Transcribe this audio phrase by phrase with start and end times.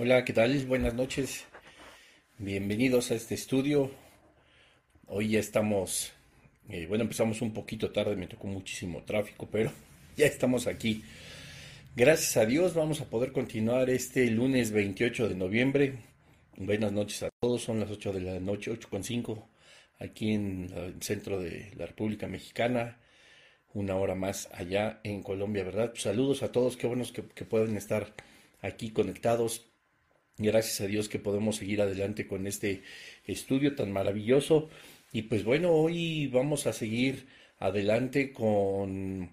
[0.00, 0.56] Hola, ¿qué tal?
[0.66, 1.44] Buenas noches.
[2.38, 3.90] Bienvenidos a este estudio.
[5.08, 6.12] Hoy ya estamos,
[6.68, 9.72] eh, bueno, empezamos un poquito tarde, me tocó muchísimo tráfico, pero
[10.16, 11.02] ya estamos aquí.
[11.96, 15.94] Gracias a Dios vamos a poder continuar este lunes 28 de noviembre.
[16.56, 19.48] Buenas noches a todos, son las 8 de la noche, 8.5,
[19.98, 23.00] aquí en el centro de la República Mexicana,
[23.74, 25.90] una hora más allá en Colombia, ¿verdad?
[25.96, 28.14] saludos a todos, qué buenos que, que pueden estar
[28.62, 29.67] aquí conectados.
[30.40, 32.82] Gracias a Dios que podemos seguir adelante con este
[33.26, 34.70] estudio tan maravilloso.
[35.12, 37.26] Y pues bueno, hoy vamos a seguir
[37.58, 39.32] adelante con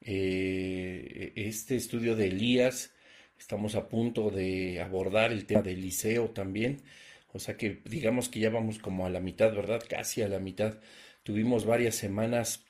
[0.00, 2.94] eh, este estudio de Elías.
[3.36, 6.82] Estamos a punto de abordar el tema de Eliseo también.
[7.32, 9.82] O sea que digamos que ya vamos como a la mitad, ¿verdad?
[9.88, 10.78] Casi a la mitad.
[11.24, 12.64] Tuvimos varias semanas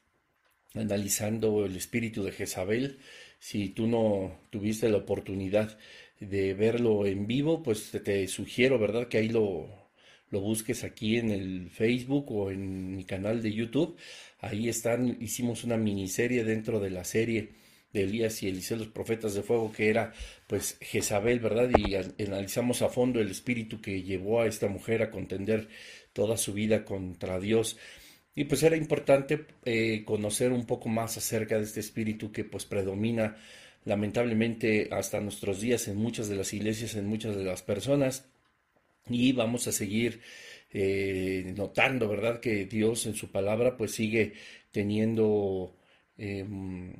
[0.72, 2.98] analizando el espíritu de Jezabel.
[3.40, 5.76] Si tú no tuviste la oportunidad
[6.20, 9.08] de verlo en vivo, pues te, sugiero, ¿verdad?
[9.08, 9.68] Que ahí lo,
[10.30, 13.96] lo busques aquí en el Facebook o en mi canal de YouTube.
[14.40, 17.52] Ahí están, hicimos una miniserie dentro de la serie
[17.94, 20.12] de Elías y Eliseo los profetas de fuego que era
[20.48, 21.70] pues Jezabel, ¿verdad?
[21.78, 25.68] Y analizamos a fondo el espíritu que llevó a esta mujer a contender
[26.12, 27.78] toda su vida contra Dios.
[28.34, 32.64] Y pues era importante eh, conocer un poco más acerca de este espíritu que pues
[32.64, 33.36] predomina
[33.84, 38.26] lamentablemente hasta nuestros días en muchas de las iglesias, en muchas de las personas.
[39.08, 40.20] Y vamos a seguir
[40.72, 42.40] eh, notando, ¿verdad?
[42.40, 44.32] Que Dios en su palabra pues sigue
[44.72, 45.76] teniendo
[46.18, 46.92] em,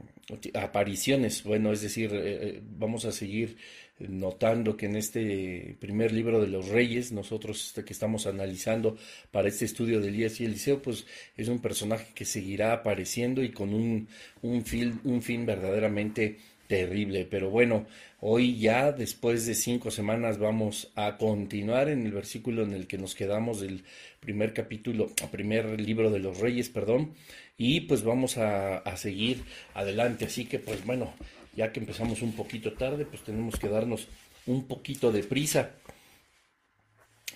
[0.55, 1.43] apariciones.
[1.43, 3.57] Bueno, es decir, eh, eh, vamos a seguir
[3.99, 8.97] notando que en este primer libro de los reyes, nosotros este, que estamos analizando
[9.31, 11.07] para este estudio de Elías y Eliseo, pues
[11.37, 14.09] es un personaje que seguirá apareciendo y con un,
[14.43, 17.27] un, fin, un fin verdaderamente terrible.
[17.31, 17.87] Pero bueno,
[18.21, 22.99] hoy ya después de cinco semanas vamos a continuar en el versículo en el que
[22.99, 23.85] nos quedamos del
[24.21, 27.15] primer capítulo, primer libro de los reyes, perdón,
[27.57, 29.45] y pues vamos a, seguir
[29.75, 30.25] adelante.
[30.27, 31.13] Así que pues bueno,
[31.55, 34.09] ya que empezamos un poquito tarde, pues tenemos que darnos
[34.47, 35.71] un poquito de prisa.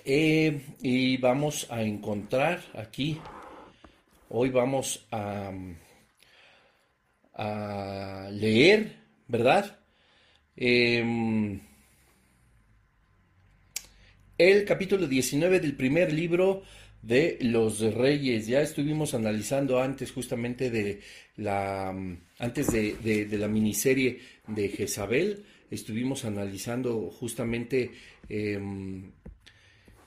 [0.04, 3.18] Eh, y vamos a encontrar aquí,
[4.30, 5.52] hoy vamos a,
[7.34, 8.97] a leer
[9.28, 9.78] ¿verdad?
[10.56, 11.60] Em,
[14.36, 16.62] el capítulo 19 del primer libro
[17.02, 18.46] de los reyes.
[18.46, 21.00] Ya estuvimos analizando antes justamente de
[21.36, 21.94] la
[22.38, 27.90] antes de, la miniserie de Jezabel, estuvimos analizando justamente
[28.28, 29.10] em,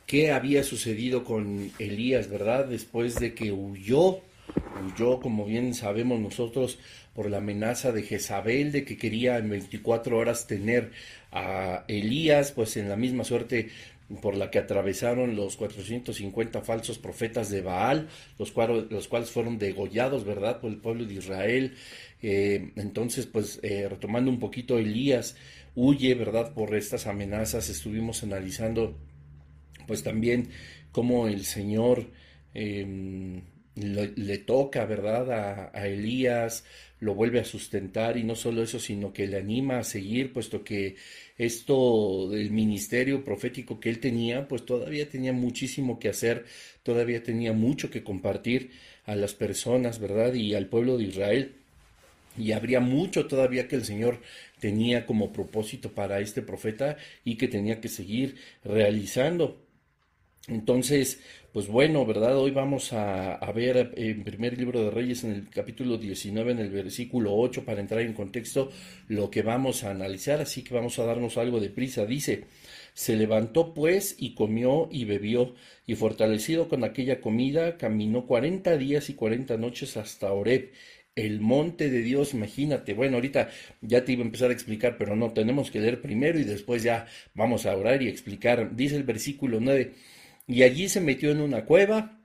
[0.06, 2.68] qué había sucedido con Elías, ¿verdad?
[2.68, 4.22] Después de que huyó,
[4.86, 6.80] huyó, como bien sabemos nosotros,
[7.14, 10.92] por la amenaza de Jezabel de que quería en 24 horas tener
[11.32, 13.70] a Elías, pues en la misma suerte
[14.22, 18.54] por la que atravesaron los 450 falsos profetas de Baal, los,
[18.90, 21.76] los cuales fueron degollados, ¿verdad?, por el pueblo de Israel.
[22.22, 25.36] Eh, entonces, pues eh, retomando un poquito, Elías
[25.76, 27.70] huye, ¿verdad?, por estas amenazas.
[27.70, 28.98] Estuvimos analizando,
[29.88, 30.50] pues también
[30.92, 32.08] cómo el Señor
[32.54, 33.42] em,
[33.76, 36.66] le, toca, ¿verdad?, a, a Elías,
[37.00, 40.64] lo vuelve a sustentar y no solo eso, sino que le anima a seguir, puesto
[40.64, 40.96] que
[41.38, 46.46] esto del ministerio profético que él tenía, pues todavía tenía muchísimo que hacer,
[46.84, 48.72] todavía tenía mucho que compartir
[49.06, 50.34] a las personas, ¿verdad?
[50.36, 51.56] Y al pueblo de Israel.
[52.38, 54.22] Y habría mucho todavía que el Señor
[54.60, 59.60] tenía como propósito para este profeta y que tenía que seguir realizando.
[60.48, 61.22] Entonces,
[61.54, 62.36] pues bueno, ¿verdad?
[62.38, 66.72] Hoy vamos a, ver en primer libro de Reyes, en el capítulo 19, en el
[66.72, 68.72] versículo 8, para entrar en contexto
[69.08, 72.06] lo que vamos a analizar, así que vamos a darnos algo de prisa.
[72.08, 72.46] Dice,
[72.94, 75.54] se levantó pues y comió y bebió,
[75.86, 80.72] y fortalecido con aquella comida, caminó cuarenta días y cuarenta noches hasta Oreb,
[81.16, 82.94] el monte de Dios, imagínate.
[82.94, 83.50] Bueno, ahorita
[83.82, 86.82] ya te iba a empezar a explicar, pero no, tenemos que leer primero y después
[86.84, 87.06] ya
[87.36, 88.76] vamos a orar y explicar.
[88.76, 89.94] Dice el versículo 9
[90.52, 92.22] y allí se metió en una cueva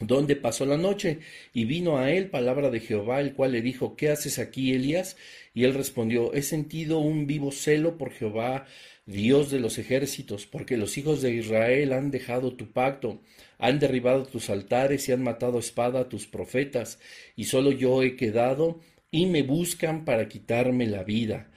[0.00, 1.20] donde pasó la noche,
[1.52, 5.16] y vino a él palabra de Jehová, el cual le dijo, ¿qué haces aquí, Elías?
[5.54, 8.66] Y él respondió, he sentido un vivo celo por Jehová,
[9.06, 13.20] Dios de los ejércitos, porque los hijos de Israel han dejado tu pacto,
[13.58, 16.98] han derribado tus altares y han matado a espada a tus profetas,
[17.36, 18.80] y solo yo he quedado,
[19.10, 21.52] y me buscan para quitarme la vida.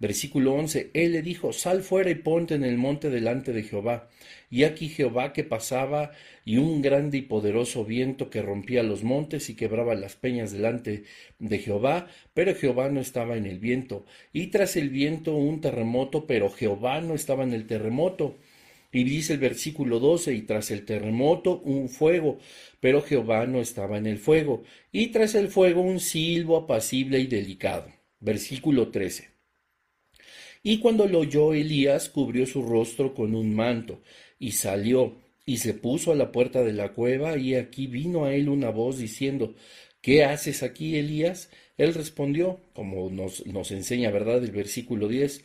[0.00, 0.90] Versículo 11.
[0.94, 4.08] Él le dijo, sal fuera y ponte en el monte delante de Jehová.
[4.48, 6.10] Y aquí Jehová que pasaba
[6.46, 11.04] y un grande y poderoso viento que rompía los montes y quebraba las peñas delante
[11.38, 14.06] de Jehová, pero Jehová no estaba en el viento.
[14.32, 18.38] Y tras el viento un terremoto, pero Jehová no estaba en el terremoto.
[18.92, 22.38] Y dice el versículo 12, y tras el terremoto un fuego,
[22.80, 27.26] pero Jehová no estaba en el fuego, y tras el fuego un silbo apacible y
[27.26, 27.86] delicado.
[28.18, 29.29] Versículo 13.
[30.62, 34.00] Y cuando lo oyó Elías, cubrió su rostro con un manto,
[34.38, 35.16] y salió,
[35.46, 38.70] y se puso a la puerta de la cueva, y aquí vino a él una
[38.70, 39.54] voz diciendo,
[40.02, 41.50] ¿Qué haces aquí, Elías?
[41.76, 45.44] Él respondió, como nos, enseña, ¿verdad?, el versículo 10,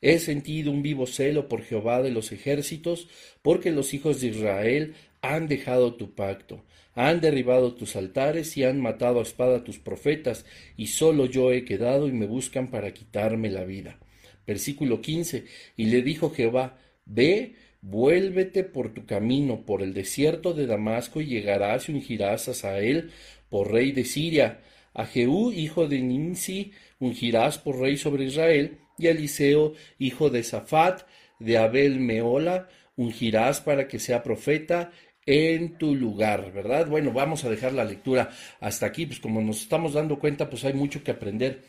[0.00, 3.08] He sentido un vivo celo por Jehová de los ejércitos,
[3.42, 6.64] porque los hijos de Israel han dejado tu pacto,
[6.94, 10.44] han derribado tus altares y han matado a espada tus profetas,
[10.76, 13.98] y solo yo he quedado y me buscan para quitarme la vida.
[14.46, 15.44] Versículo 15.
[15.76, 21.26] Y le dijo Jehová, Ve, vuélvete por tu camino por el desierto de Damasco y
[21.26, 23.10] llegarás y ungirás a Sael
[23.50, 24.60] por rey de Siria.
[24.94, 31.02] A Jehú, hijo de Nimsi, ungirás por rey sobre Israel, y Eliseo, hijo de Safat,
[31.40, 34.92] de Abel Meola, ungirás para que sea profeta
[35.26, 36.86] en tu lugar, ¿verdad?
[36.86, 38.30] Bueno, vamos a dejar la lectura
[38.60, 41.62] hasta aquí, pues como nos estamos dando cuenta, pues hay mucho que aprender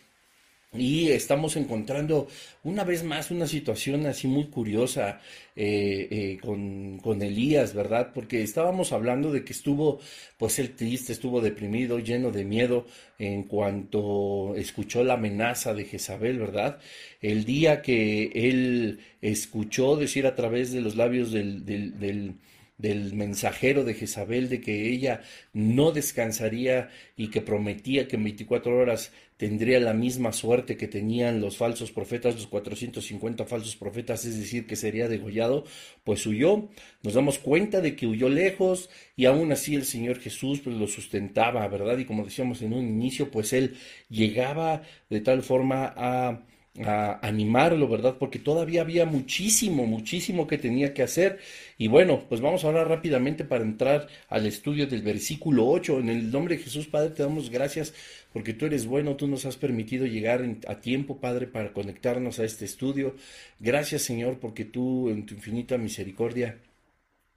[0.78, 2.28] y estamos encontrando
[2.64, 5.22] una vez más una situación así muy curiosa
[5.56, 8.12] eh, eh, con, con, Elías, ¿verdad?
[8.14, 10.00] Porque estábamos hablando de que estuvo,
[10.38, 12.86] pues él triste, estuvo deprimido, lleno de miedo
[13.20, 16.80] en cuanto escuchó la amenaza de Jezabel, ¿verdad?
[17.22, 22.36] El día que él escuchó decir a través de los labios del, del
[22.78, 25.22] del mensajero de Jezabel de que ella
[25.54, 31.42] no descansaría y que prometía que en 24 horas tendría la misma suerte que tenían
[31.42, 35.66] los falsos profetas, los 450 falsos profetas, es decir, que sería degollado,
[36.04, 36.70] pues huyó.
[37.04, 40.88] Nos damos cuenta de que huyó lejos y aún así el Señor Jesús pues, lo
[40.88, 41.98] sustentaba, ¿verdad?
[41.98, 43.76] Y como decíamos en un inicio, pues él
[44.10, 46.46] llegaba de tal forma a
[46.84, 48.18] a animarlo, ¿verdad?
[48.20, 51.40] Porque todavía había muchísimo, muchísimo que tenía que hacer.
[51.78, 56.00] Y bueno, pues vamos a hablar rápidamente para entrar al estudio del versículo 8.
[56.00, 57.94] En el nombre de Jesús, Padre, te damos gracias
[58.34, 62.44] porque tú eres bueno, tú nos has permitido llegar a tiempo, Padre, para conectarnos a
[62.44, 63.16] este estudio.
[63.60, 66.58] Gracias, Señor, porque tú en tu infinita misericordia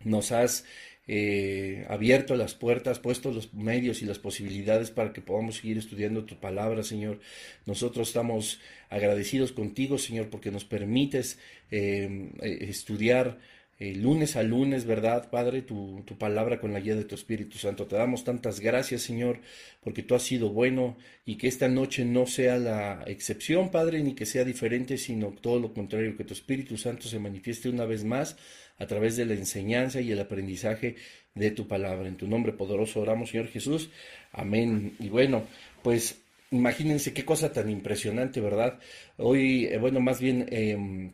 [0.05, 0.65] nos has
[1.11, 6.27] eh, abierto las puertas, puesto los medios y las posibilidades para que podamos seguir estudiando
[6.27, 7.19] tu palabra, Señor.
[7.65, 8.61] Nosotros estamos
[8.91, 11.39] agradecidos contigo, Señor, porque nos permites
[11.71, 13.39] eh, eh, estudiar
[13.81, 15.63] lunes a lunes, ¿verdad, Padre?
[15.63, 17.87] Tu, tu, palabra con la guía de tu Espíritu Santo.
[17.87, 19.41] Te damos tantas gracias, Señor,
[19.85, 24.15] porque tú has sido bueno y que esta noche no sea la excepción, Padre, ni
[24.15, 28.03] que sea diferente, sino todo lo contrario, que tu Espíritu Santo se manifieste una vez
[28.03, 28.37] más
[28.79, 30.97] a través de la enseñanza y el aprendizaje
[31.35, 32.09] de tu palabra.
[32.09, 33.91] En tu nombre poderoso oramos, Señor Jesús.
[34.33, 34.95] Amén.
[34.99, 35.45] Y bueno,
[35.83, 38.79] pues imagínense qué cosa tan impresionante, ¿verdad?
[39.17, 41.13] Hoy, eh, bueno, más bien, em,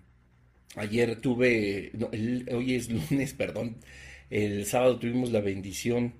[0.77, 1.93] ayer tuve,
[2.53, 3.77] hoy es lunes, perdón,
[4.31, 6.15] el sábado tuvimos la bendición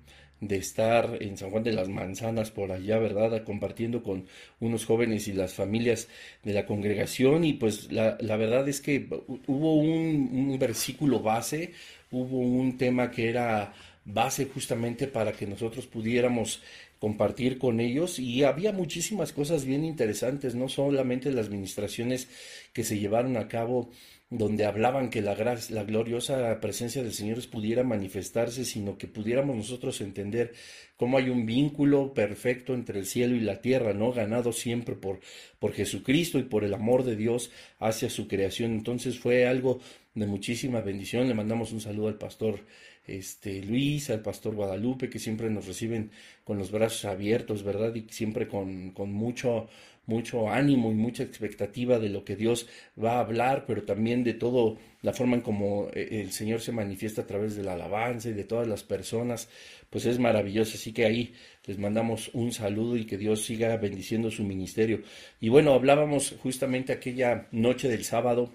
[0.47, 3.43] de estar en San Juan de las Manzanas por allá, ¿verdad?
[3.43, 4.25] Compartiendo con
[4.59, 6.07] unos jóvenes y las familias
[6.43, 9.07] de la congregación y pues la, la verdad es que
[9.47, 11.73] hubo un, versículo base,
[12.11, 13.73] hubo un tema que era
[14.05, 16.61] base justamente para que nosotros pudiéramos
[16.99, 22.27] compartir con ellos y había muchísimas cosas bien interesantes, no solamente las administraciones
[22.73, 23.89] que se llevaron a cabo
[24.29, 25.35] donde hablaban que la,
[25.69, 30.53] la gloriosa presencia del Señor pudiera manifestarse, sino que pudiéramos nosotros entender
[30.97, 34.11] cómo hay un vínculo perfecto entre el cielo y la tierra, ¿no?
[34.11, 35.19] Ganado siempre por,
[35.59, 38.71] por Jesucristo y por el amor de Dios hacia su creación.
[38.71, 39.79] Entonces fue algo
[40.15, 41.27] de muchísima bendición.
[41.27, 42.61] Le mandamos un saludo al pastor
[43.07, 46.09] este, Luis, al pastor Guadalupe, que siempre nos reciben
[46.43, 47.93] con los brazos abiertos, ¿verdad?
[47.93, 49.67] Y siempre con, con mucho
[50.07, 52.67] mucho ánimo y mucha expectativa de lo que Dios
[53.01, 56.71] va a hablar, pero también de todo la forma en como eh, el Señor se
[56.71, 59.49] manifiesta a través de la alabanza y de todas las personas,
[59.89, 60.75] pues es maravilloso.
[60.75, 61.33] Así que ahí
[61.65, 65.01] les mandamos un saludo y que Dios siga bendiciendo su ministerio.
[65.39, 68.51] Y bueno, hablábamos justamente aquella noche del sábado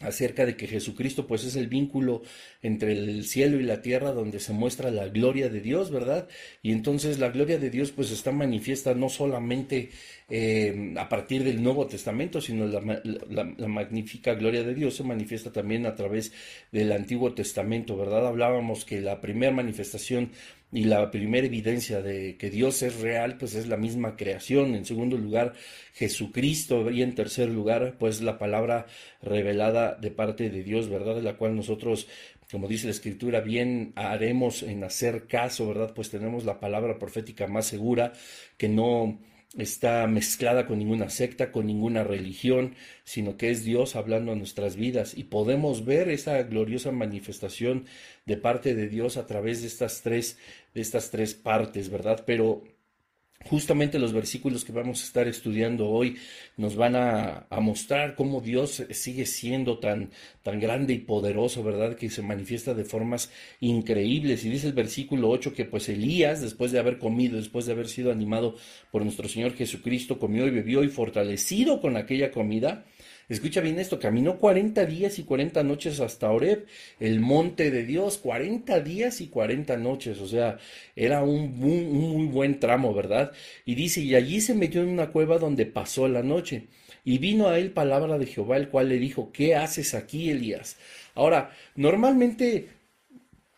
[0.00, 2.22] acerca de que Jesucristo pues es el vínculo
[2.62, 6.28] entre el cielo y la tierra donde se muestra la gloria de Dios, ¿verdad?
[6.62, 9.90] Y entonces la gloria de Dios pues está manifiesta no solamente
[10.28, 12.80] eh, a partir del Nuevo Testamento, sino la,
[13.28, 16.32] la, magnífica gloria de Dios se manifiesta también a través
[16.72, 18.26] del Antiguo Testamento, ¿verdad?
[18.26, 20.30] Hablábamos que la primera manifestación
[20.74, 24.74] y la primera evidencia de que Dios es real, pues es la misma creación.
[24.74, 25.52] En segundo lugar,
[25.92, 26.90] Jesucristo.
[26.90, 28.86] Y en tercer lugar, pues la palabra
[29.22, 31.14] revelada de parte de Dios, ¿verdad?
[31.14, 32.08] De la cual nosotros,
[32.50, 35.94] como dice la Escritura, bien haremos en hacer caso, ¿verdad?
[35.94, 38.12] Pues tenemos la palabra profética más segura
[38.58, 39.20] que no
[39.56, 44.76] está mezclada con ninguna secta, con ninguna religión, sino que es Dios hablando a nuestras
[44.76, 47.86] vidas y podemos ver esa gloriosa manifestación
[48.26, 50.38] de parte de Dios a través de estas tres
[50.74, 52.24] de estas tres partes, ¿verdad?
[52.26, 52.64] Pero
[53.48, 56.16] Justamente los versículos que vamos a estar estudiando hoy
[56.56, 60.10] nos van a, mostrar cómo Dios sigue siendo tan,
[60.42, 61.94] tan grande y poderoso, ¿verdad?
[61.94, 64.44] Que se manifiesta de formas increíbles.
[64.44, 67.88] Y dice el versículo 8 que pues Elías, después de haber comido, después de haber
[67.88, 68.56] sido animado
[68.90, 72.84] por nuestro Señor Jesucristo, comió y bebió y fortalecido con aquella comida,
[73.28, 76.66] Escucha bien esto, caminó 40 días y 40 noches hasta Oreb,
[77.00, 80.58] el monte de Dios, 40 días y 40 noches, o sea,
[80.94, 83.32] era un, muy buen tramo, ¿verdad?
[83.64, 86.68] Y dice, y allí se metió en una cueva donde pasó la noche.
[87.04, 90.76] Y vino a él palabra de Jehová, el cual le dijo, ¿qué haces aquí, Elías?
[91.14, 92.68] Ahora, normalmente,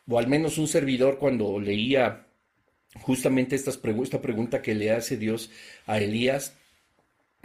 [0.09, 2.27] o al menos un servidor cuando leía
[3.01, 3.73] justamente esta
[4.21, 5.51] pregunta que le hace Dios
[5.87, 6.56] a Elías,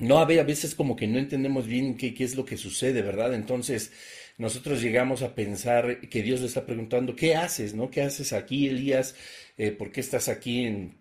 [0.01, 3.33] no a veces como que no entendemos bien qué, qué, es lo que sucede, ¿verdad?
[3.33, 3.91] Entonces
[4.37, 7.91] nosotros llegamos a pensar que Dios le está preguntando, ¿qué haces, no?
[7.91, 9.15] ¿Qué haces aquí, Elías?
[9.57, 10.97] Eh, ¿Por qué estás aquí en,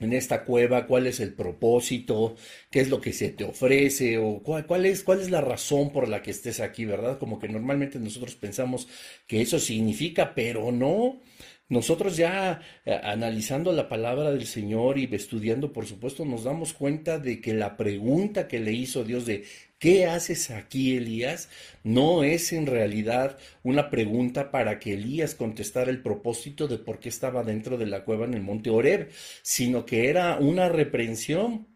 [0.00, 0.86] en esta cueva?
[0.86, 2.36] ¿Cuál es el propósito?
[2.70, 4.18] ¿Qué es lo que se te ofrece?
[4.18, 7.18] ¿O cuál, cuál, es, cuál es la razón por la que estés aquí, verdad?
[7.18, 8.88] Como que normalmente nosotros pensamos
[9.26, 11.20] que eso significa, pero no.
[11.68, 17.18] Nosotros ya eh, analizando la palabra del Señor y estudiando, por supuesto, nos damos cuenta
[17.18, 19.44] de que la pregunta que le hizo Dios de
[19.78, 21.48] ¿qué haces aquí, Elías?
[21.82, 27.08] no es en realidad una pregunta para que Elías contestara el propósito de por qué
[27.08, 29.10] estaba dentro de la cueva en el monte Oreb,
[29.42, 31.66] sino que era una reprensión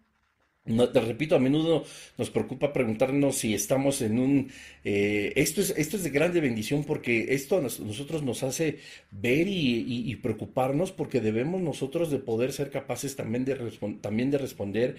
[0.92, 1.84] te repito, a menudo
[2.16, 4.50] nos preocupa preguntarnos si estamos en un...
[4.84, 8.78] Eh, esto, es, esto es de grande bendición porque esto a nosotros nos hace
[9.10, 13.54] ver y, preocuparnos porque debemos nosotros de poder ser capaces también de,
[14.00, 14.96] también de responder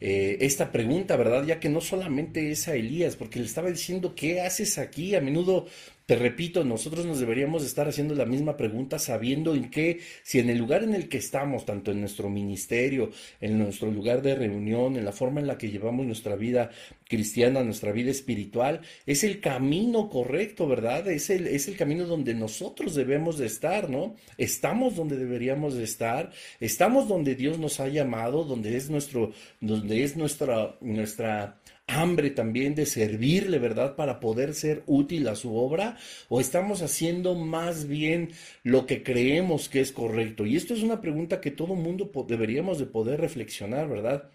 [0.00, 1.44] eh, esta pregunta, ¿verdad?
[1.46, 5.14] Ya que no solamente es a Elías, porque le estaba diciendo, ¿qué haces aquí?
[5.14, 5.66] A menudo
[6.06, 10.50] te repito, nosotros nos deberíamos estar haciendo la misma pregunta sabiendo en qué, si en
[10.50, 14.96] el lugar en el que estamos, tanto en nuestro ministerio, en nuestro lugar de reunión,
[14.96, 16.70] en la forma en la que llevamos nuestra vida
[17.08, 21.08] cristiana, nuestra vida espiritual, es el camino correcto, ¿verdad?
[21.08, 24.14] Es el, es el camino donde nosotros debemos de estar, ¿no?
[24.36, 30.04] Estamos donde deberíamos de estar, estamos donde Dios nos ha llamado, donde es nuestro, donde
[30.04, 33.96] es nuestra, nuestra hambre también de servirle, ¿verdad?
[33.96, 35.96] Para poder ser útil a su obra,
[36.28, 38.30] o estamos haciendo más bien
[38.62, 40.46] lo que creemos que es correcto.
[40.46, 44.30] Y esto es una pregunta que todo mundo deberíamos de poder reflexionar, ¿verdad?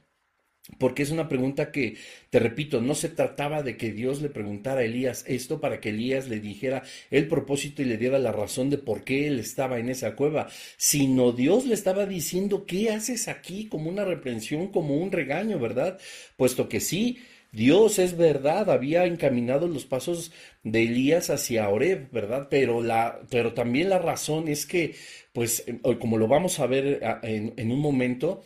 [0.78, 1.98] Porque es una pregunta que,
[2.30, 5.90] te repito, no se trataba de que Dios le preguntara a Elías esto para que
[5.90, 9.80] Elías le dijera el propósito y le diera la razón de por qué él estaba
[9.80, 13.68] en esa cueva, sino Dios le estaba diciendo, ¿qué haces aquí?
[13.68, 16.00] Como una reprensión, como un regaño, ¿verdad?
[16.38, 17.18] Puesto que sí,
[17.52, 20.32] Dios es verdad, había encaminado los pasos
[20.64, 22.48] de Elías hacia Oreb, ¿verdad?
[22.50, 24.96] Pero, la, pero también la razón es que,
[25.34, 28.44] pues, eh, como lo vamos a ver en, un momento,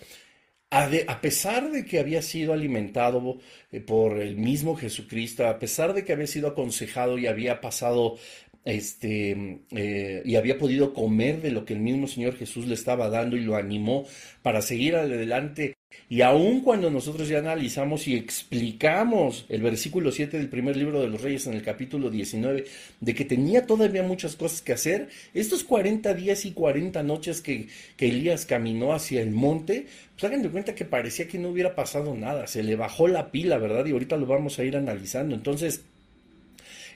[0.69, 3.39] a, a, pesar de que había sido alimentado
[3.71, 8.17] eh, por el mismo Jesucristo, a pesar de que había sido aconsejado y había pasado
[8.65, 13.09] este, eh, y había podido comer de lo que el mismo Señor Jesús le estaba
[13.09, 14.05] dando y lo animó
[14.41, 15.75] para seguir adelante.
[16.09, 21.07] Y aun cuando nosotros ya analizamos y explicamos el versículo 7 del primer libro de
[21.07, 22.65] los Reyes en el capítulo 19,
[22.99, 27.67] de que tenía todavía muchas cosas que hacer, estos 40 días y 40 noches que,
[27.95, 31.75] que Elías caminó hacia el monte, pues hagan de cuenta que parecía que no hubiera
[31.75, 33.85] pasado nada, se le bajó la pila, ¿verdad?
[33.85, 35.35] Y ahorita lo vamos a ir analizando.
[35.35, 35.83] Entonces,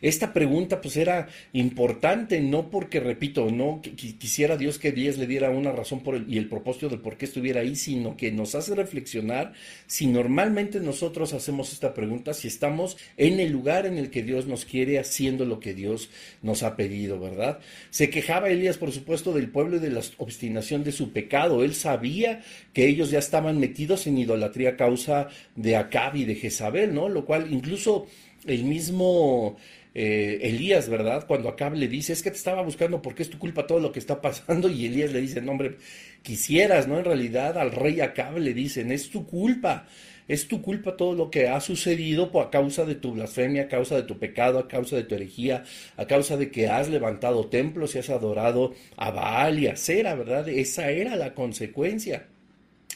[0.01, 5.49] esta pregunta pues era importante, no porque, repito, no quisiera Dios que Dios le diera
[5.49, 9.53] una razón y el propósito de por qué estuviera ahí, sino que nos hace reflexionar
[9.85, 14.47] si normalmente nosotros hacemos esta pregunta, si estamos en el lugar en el que Dios
[14.47, 16.09] nos quiere haciendo lo que Dios
[16.41, 17.59] nos ha pedido, ¿verdad?
[17.89, 21.63] Se quejaba Elías, por supuesto, del pueblo y de la obstinación de su pecado.
[21.63, 26.35] Él sabía que ellos ya estaban metidos en idolatría a causa de Acab y de
[26.35, 27.09] Jezabel, ¿no?
[27.09, 28.07] Lo cual incluso
[28.45, 29.57] el mismo
[29.99, 31.25] eh, Elías, ¿verdad?
[31.25, 33.91] Cuando Acab le dice, es que te estaba buscando porque es tu culpa todo lo
[33.91, 35.77] que está pasando, y Elías le dice, no hombre,
[36.21, 36.99] quisieras, ¿no?
[36.99, 39.87] En realidad al rey Acab le dicen, es tu culpa,
[40.27, 43.67] es tu culpa todo lo que ha sucedido por, a causa de tu blasfemia, a
[43.67, 45.63] causa de tu pecado, a causa de tu herejía,
[45.95, 50.13] a causa de que has levantado templos y has adorado a Baal y a Sera,
[50.13, 50.47] ¿verdad?
[50.47, 52.27] Esa era la consecuencia.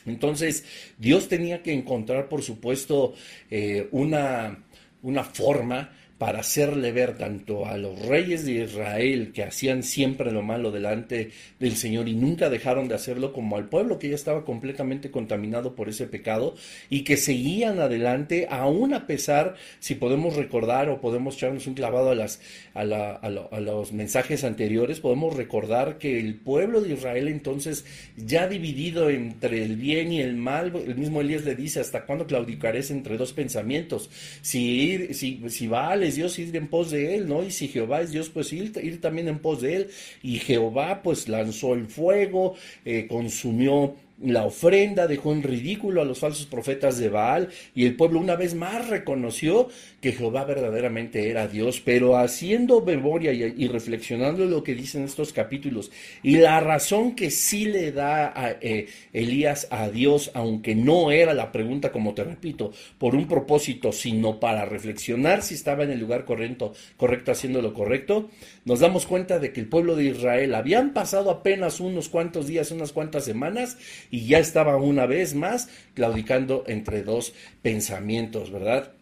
[0.05, 0.65] Entonces,
[0.99, 3.15] Dios tenía que encontrar, por supuesto,
[3.49, 4.63] eh, una,
[5.01, 10.43] una forma para hacerle ver tanto a los reyes de Israel que hacían siempre lo
[10.43, 14.45] malo delante del Señor y nunca dejaron de hacerlo, como al pueblo que ya estaba
[14.45, 16.53] completamente contaminado por ese pecado
[16.91, 22.11] y que seguían adelante, aún a pesar, si podemos recordar o podemos echarnos un clavado
[22.11, 22.39] a, las,
[22.75, 27.83] a, a los mensajes anteriores, podemos recordar que el pueblo de Israel entonces
[28.15, 32.27] ya dividido entre el bien y el mal, el mismo Elías le dice, ¿hasta cuándo
[32.27, 34.11] claudicares entre dos pensamientos?
[34.43, 37.43] Si, si, si vale Dios, ir en pos de él, ¿no?
[37.43, 39.89] Y si Jehová es Dios, pues ir, ir también en pos de él.
[40.23, 46.19] Y Jehová pues lanzó el fuego, eh, consumió la ofrenda, dejó en ridículo a los
[46.19, 49.69] falsos profetas de Baal y el pueblo una vez más reconoció
[50.01, 55.91] que Jehová verdaderamente era Dios, pero haciendo memoria y, reflexionando lo que dicen estos capítulos
[56.23, 61.35] y la razón que sí le da a eh, Elías a Dios, aunque no era
[61.35, 65.99] la pregunta, como te repito, por un propósito, sino para reflexionar si estaba en el
[65.99, 68.29] lugar correcto, correcto haciendo lo correcto,
[68.65, 72.71] nos damos cuenta de que el pueblo de Israel habían pasado apenas unos cuantos días,
[72.71, 73.77] unas cuantas semanas,
[74.09, 78.93] y ya estaba una vez más claudicando entre dos pensamientos, ¿verdad?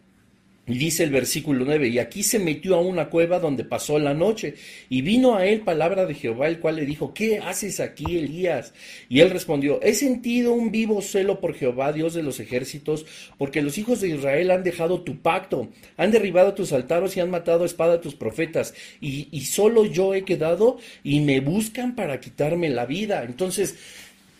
[0.70, 4.14] Y dice el versículo 9, y aquí se metió a una cueva donde pasó la
[4.14, 4.54] noche,
[4.88, 8.72] y vino a él palabra de Jehová, el cual le dijo, ¿qué haces aquí, Elías?
[9.08, 13.04] Y él respondió, he sentido un vivo celo por Jehová, Dios de los ejércitos,
[13.36, 17.30] porque los hijos de Israel han dejado tu pacto, han derribado tus altares y han
[17.30, 21.96] matado a espada a tus profetas, y, y solo yo he quedado, y me buscan
[21.96, 23.24] para quitarme la vida.
[23.24, 23.74] Entonces,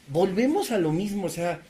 [0.06, 1.60] volvemos a lo mismo, o sea,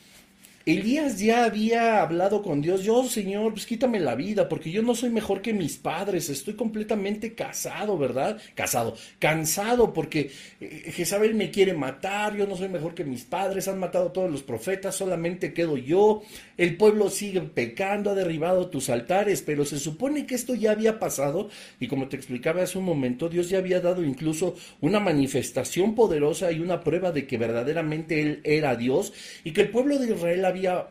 [0.66, 4.94] Elías ya había hablado con Dios, yo Señor, pues quítame la vida, porque yo no
[4.94, 8.38] soy mejor que mis padres, estoy completamente casado, ¿verdad?
[8.54, 13.68] Casado, cansado, porque eh, Jezabel me quiere matar, yo no soy mejor que mis padres,
[13.68, 16.22] han matado a todos los profetas, solamente quedo yo,
[16.58, 20.98] el pueblo sigue pecando, ha derribado tus altares, pero se supone que esto ya había
[20.98, 21.48] pasado,
[21.80, 26.52] y como te explicaba hace un momento, Dios ya había dado incluso una manifestación poderosa
[26.52, 30.49] y una prueba de que verdaderamente Él era Dios, y que el pueblo de Israel
[30.50, 30.88] había,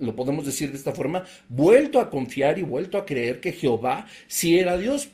[0.00, 4.06] lo, podemos decir de esta forma, vuelto a confiar y vuelto a creer que Jehová
[4.26, 5.10] sí era Dios.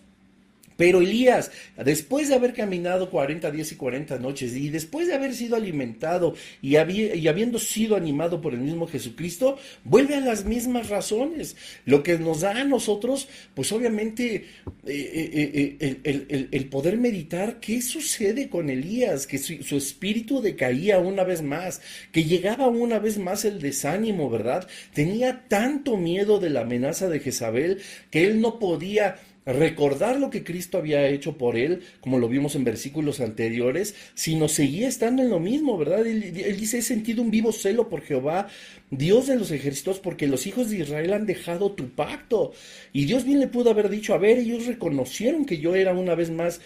[0.76, 1.50] Pero Elías,
[1.84, 6.34] después de haber caminado 40 días y 40 noches y después de haber sido alimentado
[6.60, 11.56] y, habiendo sido animado por el mismo Jesucristo, vuelve a las mismas razones.
[11.84, 14.46] Lo que nos da a nosotros, pues obviamente, eh,
[14.86, 21.24] eh, eh, el, poder meditar qué sucede con Elías, que su, su espíritu decaía una
[21.24, 21.80] vez más,
[22.12, 24.66] que llegaba una vez más el desánimo, ¿verdad?
[24.94, 27.80] Tenía tanto miedo de la amenaza de Jezabel
[28.10, 32.54] que él no podía recordar lo que Cristo había hecho por él, como lo vimos
[32.54, 36.06] en versículos anteriores, sino seguía estando en lo mismo, ¿verdad?
[36.06, 38.48] Él, dice, he sentido un vivo celo por Jehová,
[38.90, 42.52] Dios de los ejércitos, porque los hijos de Israel han dejado tu pacto.
[42.92, 46.14] Y Dios bien le pudo haber dicho, a ver, ellos reconocieron que yo era una
[46.14, 46.60] vez más,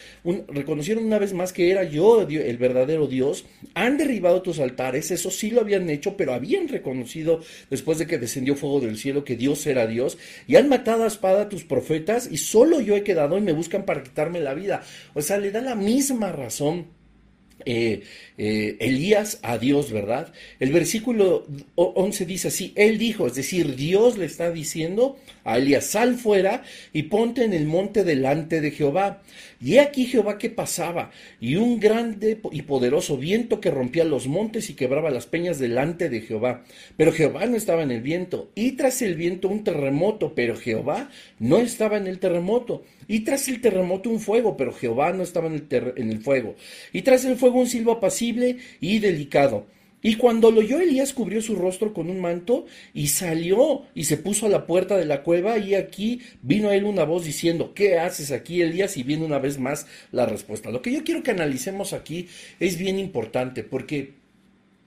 [0.49, 5.31] reconocieron una vez más que era yo el verdadero Dios, han derribado tus altares, eso
[5.31, 9.37] sí lo habían hecho, pero habían reconocido después de que descendió fuego del cielo que
[9.37, 13.03] Dios era Dios, y han matado a espada a tus profetas, y solo yo he
[13.03, 14.83] quedado y me buscan para quitarme la vida.
[15.15, 16.87] O sea, le da la misma razón
[17.65, 18.03] eh,
[18.37, 20.33] eh, Elías a Dios, ¿verdad?
[20.61, 25.87] El versículo 11 dice así, él dijo, es decir, Dios le está diciendo a Elías,
[25.87, 29.23] sal fuera y ponte en el monte delante de Jehová.
[29.61, 34.69] Y aquí Jehová que pasaba, y un grande y poderoso viento que rompía los montes
[34.69, 36.65] y quebraba las peñas delante de Jehová.
[36.97, 41.11] Pero Jehová no estaba en el viento, y tras el viento un terremoto, pero Jehová
[41.39, 42.83] no estaba en el terremoto.
[43.09, 46.57] Y tras el terremoto un fuego, pero Jehová no estaba en el, en el fuego.
[46.93, 49.67] Y tras el fuego un silbo apacible y delicado.
[50.07, 54.17] Y cuando lo oyó Elías cubrió su rostro con un manto y salió y se
[54.17, 57.73] puso a la puerta de la cueva y aquí vino a él una voz diciendo,
[57.75, 58.97] ¿qué haces aquí Elías?
[58.97, 60.71] Y viene una vez más la respuesta.
[60.71, 62.29] Lo que yo quiero que analicemos aquí
[62.61, 64.13] es bien importante porque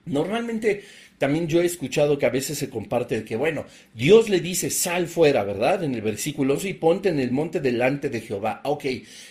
[0.06, 0.84] normalmente
[1.20, 5.06] también yo he escuchado que a veces se comparte que, bueno, Dios le dice, sal
[5.06, 5.84] fuera, ¿verdad?
[5.84, 8.62] En el versículo 11, y ponte en el monte delante de Jehová.
[8.64, 8.86] Ok,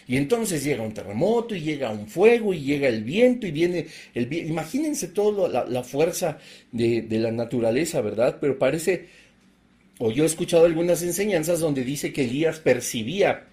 [0.07, 3.87] y entonces llega un terremoto, y llega un fuego, y llega el viento, y viene
[4.13, 4.51] el viento.
[4.51, 6.37] Imagínense toda la, fuerza
[6.71, 8.37] de, de la naturaleza, ¿verdad?
[8.39, 9.07] Pero parece
[9.97, 13.48] o yo he escuchado algunas enseñanzas donde dice que Elías percibía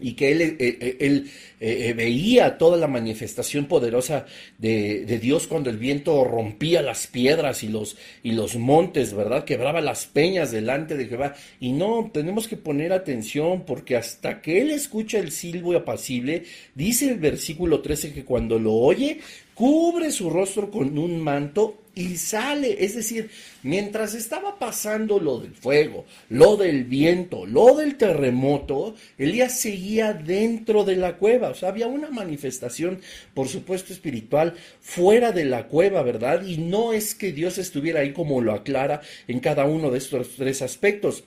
[0.00, 1.24] y que él, eh, eh,
[1.60, 4.26] eh, veía toda la manifestación poderosa
[4.58, 9.44] de, de, Dios cuando el viento rompía las piedras y los, y los montes, ¿verdad?
[9.44, 11.34] Quebraba las peñas delante de Jehová.
[11.60, 17.10] Y no, tenemos que poner atención porque hasta que él escucha el silbo apacible, dice
[17.10, 19.20] el versículo 13 que cuando lo oye,
[19.54, 22.84] cubre su rostro con un manto y sale.
[22.84, 23.28] Es decir,
[23.64, 30.84] mientras estaba pasando lo del fuego, lo del viento, lo del terremoto, Elías seguía dentro
[30.84, 31.50] de la cueva.
[31.50, 33.00] O sea, había una manifestación,
[33.34, 36.46] por supuesto, espiritual fuera de la cueva, ¿verdad?
[36.46, 40.36] Y no es que Dios estuviera ahí como lo aclara en cada uno de estos
[40.36, 41.24] tres aspectos.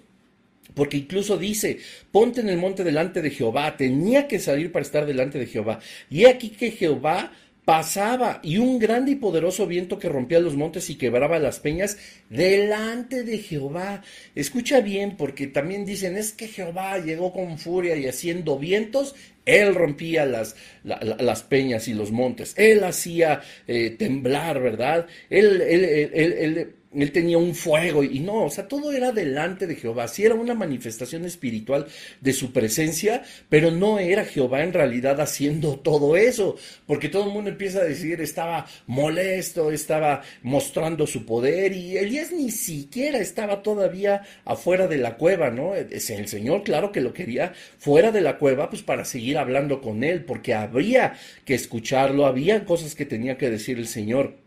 [0.73, 1.79] Porque incluso dice,
[2.13, 5.79] ponte en el monte delante de Jehová, tenía que salir para estar delante de Jehová.
[6.09, 7.33] Y aquí que Jehová
[7.71, 11.97] pasaba y un grande y poderoso viento que rompía los montes y quebraba las peñas
[12.29, 14.03] delante de Jehová.
[14.35, 19.73] Escucha bien porque también dicen es que Jehová llegó con furia y haciendo vientos, él
[19.73, 25.07] rompía las, las peñas y los montes, él hacía eh, temblar, ¿verdad?
[25.29, 29.67] Él, él, él, él él tenía un fuego y no, o sea, todo era delante
[29.67, 30.07] de Jehová.
[30.07, 31.87] Sí era una manifestación espiritual
[32.19, 37.33] de su presencia, pero no era Jehová en realidad haciendo todo eso, porque todo el
[37.33, 43.61] mundo empieza a decir, estaba molesto, estaba mostrando su poder y Elías ni siquiera estaba
[43.63, 45.75] todavía afuera de la cueva, ¿no?
[45.75, 50.03] El Señor, claro que lo quería fuera de la cueva, pues para seguir hablando con
[50.03, 51.13] él, porque habría
[51.45, 54.40] que escucharlo, había cosas que tenía que decir el Señor.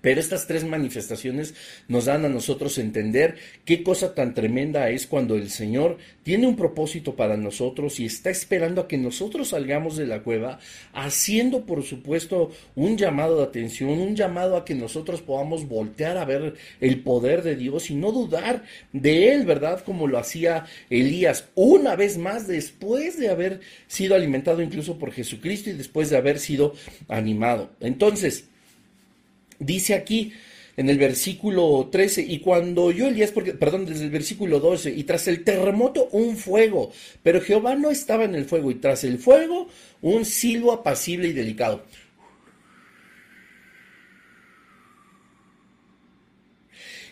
[0.00, 1.54] Pero estas tres manifestaciones
[1.88, 6.56] nos dan a nosotros entender qué cosa tan tremenda es cuando el Señor tiene un
[6.56, 10.60] propósito para nosotros y está esperando a que nosotros salgamos de la cueva,
[10.92, 16.24] haciendo por supuesto un llamado de atención, un llamado a que nosotros podamos voltear a
[16.24, 19.82] ver el poder de Dios y no dudar de Él, ¿verdad?
[19.84, 25.70] Como lo hacía Elías una vez más después de haber sido alimentado incluso por Jesucristo
[25.70, 26.74] y después de haber sido
[27.08, 27.70] animado.
[27.80, 28.48] Entonces,
[29.58, 30.32] Dice aquí
[30.76, 35.02] en el versículo 13, y cuando yo Elías, porque, perdón, desde el versículo 12, y
[35.02, 36.92] tras el terremoto un fuego,
[37.24, 39.66] pero Jehová no estaba en el fuego, y tras el fuego
[40.02, 41.82] un silbo apacible y delicado.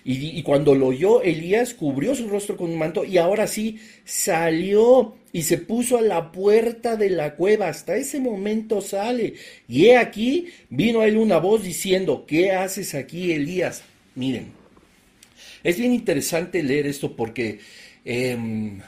[0.09, 5.17] Y, cuando lo oyó, Elías cubrió su rostro con un manto y ahora sí salió
[5.33, 7.67] y se puso a la puerta de la cueva.
[7.67, 9.35] Hasta ese momento sale.
[9.67, 13.83] Y he aquí, vino a él una voz diciendo, ¿qué haces aquí, Elías?
[14.15, 14.53] Miren,
[15.65, 17.59] es bien interesante leer esto porque...
[18.05, 18.81] Em,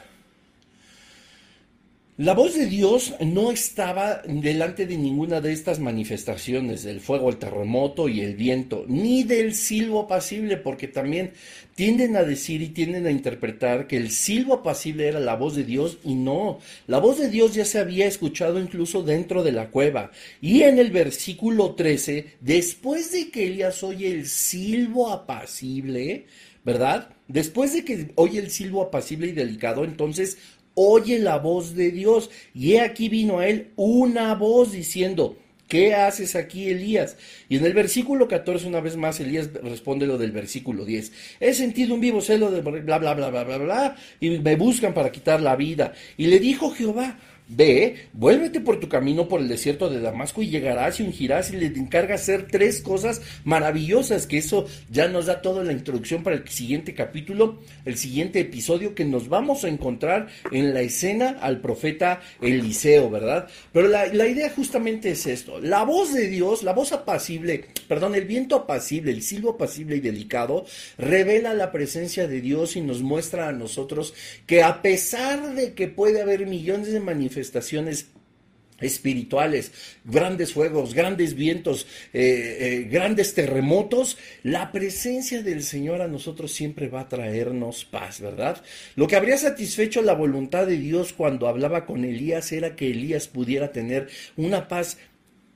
[2.18, 7.36] la voz de Dios no estaba delante de ninguna de estas manifestaciones, del fuego, el
[7.36, 11.30] terremoto y el viento, ni del silbo apacible, porque también
[11.76, 15.62] tienden a decir y tienden a interpretar que el silbo apacible era la voz de
[15.62, 19.70] Dios y no, la voz de Dios ya se había escuchado incluso dentro de la
[19.70, 20.10] cueva.
[20.40, 26.26] Y en el versículo 13, después de que Elías oye el silbo apacible,
[26.64, 27.10] ¿verdad?
[27.28, 30.38] Después de que oye el silbo apacible y delicado, entonces
[30.78, 32.30] oye la voz de Dios.
[32.54, 35.36] Y he aquí vino a él una voz diciendo,
[35.66, 37.16] ¿qué haces aquí, Elías?
[37.48, 41.12] Y en el versículo 14, una vez más, Elías responde lo del versículo 10.
[41.40, 44.94] He sentido un vivo celo de bla, bla, bla, bla, bla, bla, y me buscan
[44.94, 45.92] para quitar la vida.
[46.16, 47.18] Y le dijo Jehová,
[47.50, 51.56] Ve, vuélvete por tu camino por el desierto de Damasco y llegarás y ungirás y
[51.56, 56.36] le encargas hacer tres cosas maravillosas, que eso ya nos da toda la introducción para
[56.36, 61.62] el siguiente capítulo, el siguiente episodio que nos vamos a encontrar en la escena al
[61.62, 63.48] profeta Eliseo, ¿verdad?
[63.72, 68.14] Pero la, la idea justamente es esto, la voz de Dios, la voz apacible, perdón,
[68.14, 70.66] el viento apacible, el silbo apacible y delicado,
[70.98, 74.12] revela la presencia de Dios y nos muestra a nosotros
[74.46, 78.08] que a pesar de que puede haber millones de manifestaciones, manifestaciones
[78.80, 79.72] espirituales,
[80.04, 86.86] grandes fuegos, grandes vientos, eh, eh, grandes terremotos, la presencia del Señor a nosotros siempre
[86.86, 88.62] va a traernos paz, ¿verdad?
[88.94, 93.26] Lo que habría satisfecho la voluntad de Dios cuando hablaba con Elías era que Elías
[93.26, 94.98] pudiera tener una paz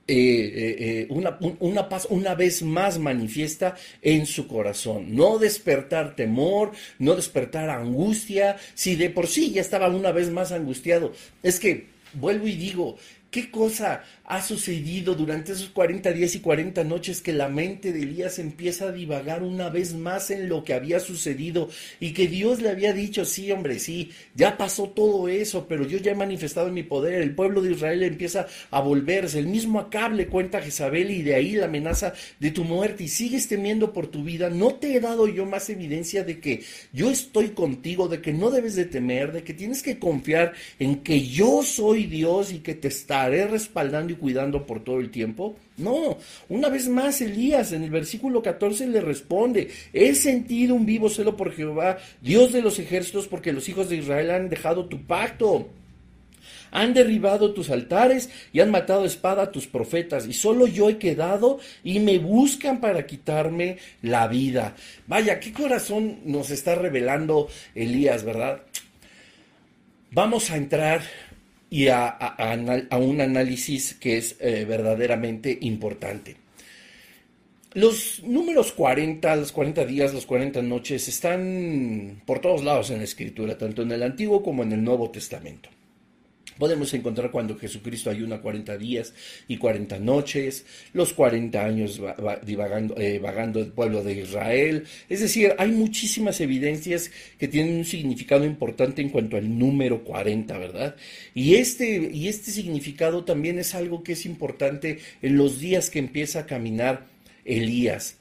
[0.07, 5.15] eh, una, una, paz una vez más manifiesta en su corazón.
[5.15, 10.51] No despertar temor, no despertar angustia, si de por sí ya estaba una vez más
[10.51, 11.13] angustiado.
[11.41, 12.97] Es que, vuelvo y digo,
[13.33, 18.03] qué cosa ha sucedido durante esos 40 días y 40 noches que la mente de
[18.03, 22.61] Elías empieza a divagar una vez más en lo que había sucedido y que Dios
[22.61, 26.71] le había dicho, sí, hombre, sí, ya pasó todo eso, pero yo ya he manifestado
[26.71, 30.61] mi poder, el pueblo de Israel empieza a volverse, el mismo Acab le cuenta a
[30.61, 34.49] Jezabel y de ahí la amenaza de tu muerte y sigues temiendo por tu vida,
[34.49, 38.51] no te he dado yo más evidencia de que yo estoy contigo, de que no
[38.51, 42.73] debes de temer, de que tienes que confiar en que yo soy Dios y que
[42.73, 45.55] te estaré respaldando cuidando por todo el tiempo?
[45.77, 46.17] No,
[46.49, 51.35] una vez más Elías en el versículo 14 le responde, he sentido un vivo celo
[51.35, 55.69] por Jehová, Dios de los ejércitos, porque los hijos de Israel han dejado tu pacto.
[56.71, 60.97] Han derribado tus altares y han matado espada a tus profetas, y solo yo he
[60.97, 64.75] quedado y me buscan para quitarme la vida.
[65.05, 68.63] Vaya, qué corazón nos está revelando Elías, ¿verdad?
[70.09, 71.01] Vamos a entrar
[71.73, 72.15] y a,
[72.99, 76.35] un análisis que es eh, verdaderamente importante.
[77.73, 83.05] Los números 40, los 40 días, los 40 noches están por todos lados en la
[83.05, 85.69] escritura, tanto en el Antiguo como en el Nuevo Testamento.
[86.57, 89.13] Podemos encontrar cuando Jesucristo ayuna 40 días
[89.47, 92.01] y 40 noches, los 40 años
[92.43, 94.85] divagando, eh, vagando el pueblo de Israel.
[95.09, 100.57] Es decir, hay muchísimas evidencias que tienen un significado importante en cuanto al número 40,
[100.57, 100.95] ¿verdad?
[101.33, 105.99] Y este, y este significado también es algo que es importante en los días que
[105.99, 107.07] empieza a caminar
[107.45, 108.17] Elías.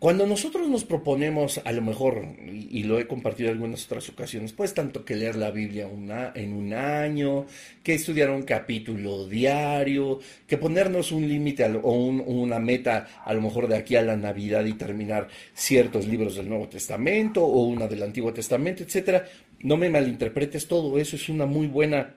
[0.00, 4.54] Cuando nosotros nos proponemos, a lo mejor, y, lo he compartido en algunas otras ocasiones,
[4.54, 7.44] pues tanto que leer la Biblia una, en un año,
[7.82, 13.68] que estudiar un capítulo diario, que ponernos un límite o una meta, a lo mejor
[13.68, 18.02] de aquí a la Navidad y terminar ciertos libros del Nuevo Testamento o una del
[18.02, 19.26] Antiguo Testamento, etcétera.
[19.58, 22.16] No me malinterpretes, todo eso es una muy buena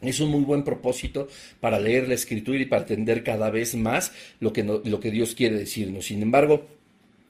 [0.00, 1.26] es un muy buen propósito
[1.58, 5.34] para leer la escritura y para entender cada vez más lo que, lo que Dios
[5.34, 6.06] quiere decirnos.
[6.06, 6.77] Sin embargo,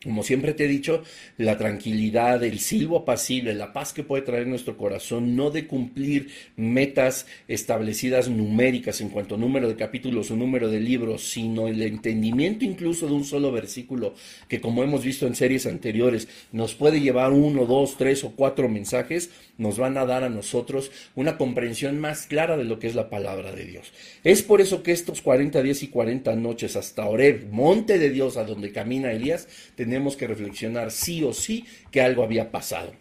[0.04, 1.02] como siempre te he dicho,
[1.38, 6.28] la tranquilidad, el silbo apacible, la paz que puede traer nuestro corazón, no de cumplir
[6.56, 11.82] metas establecidas numéricas en cuanto a número de capítulos o número de libros, sino el
[11.82, 14.14] entendimiento incluso de un solo versículo,
[14.48, 18.68] que como hemos visto en series anteriores, nos puede llevar uno, dos, tres o cuatro
[18.68, 22.94] mensajes, nos van a dar a nosotros una comprensión más clara de lo que es
[22.94, 23.92] la palabra de Dios.
[24.22, 28.36] Es por eso que estos 40 días y 40 noches hasta Oreb, monte de Dios
[28.36, 29.48] a donde camina Elías,
[29.88, 32.92] tenemos que reflexionar sí o sí que algo había pasado.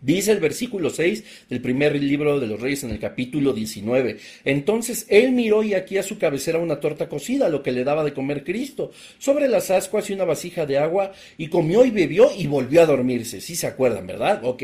[0.00, 4.16] Dice el versículo 6 del primer libro de los Reyes en el capítulo 19.
[4.44, 8.04] Entonces él miró y aquí a su cabecera una torta cocida, lo que le daba
[8.04, 12.30] de comer Cristo, sobre las ascuas y una vasija de agua, y comió y bebió
[12.32, 13.40] y volvió a dormirse.
[13.40, 14.44] Si se acuerdan, ¿verdad?
[14.44, 14.62] Ok.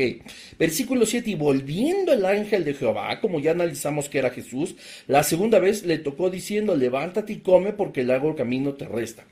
[0.57, 1.31] Versículo 7.
[1.31, 4.75] Y volviendo el ángel de Jehová, como ya analizamos que era Jesús,
[5.07, 9.25] la segunda vez le tocó diciendo, levántate y come porque el largo camino te resta.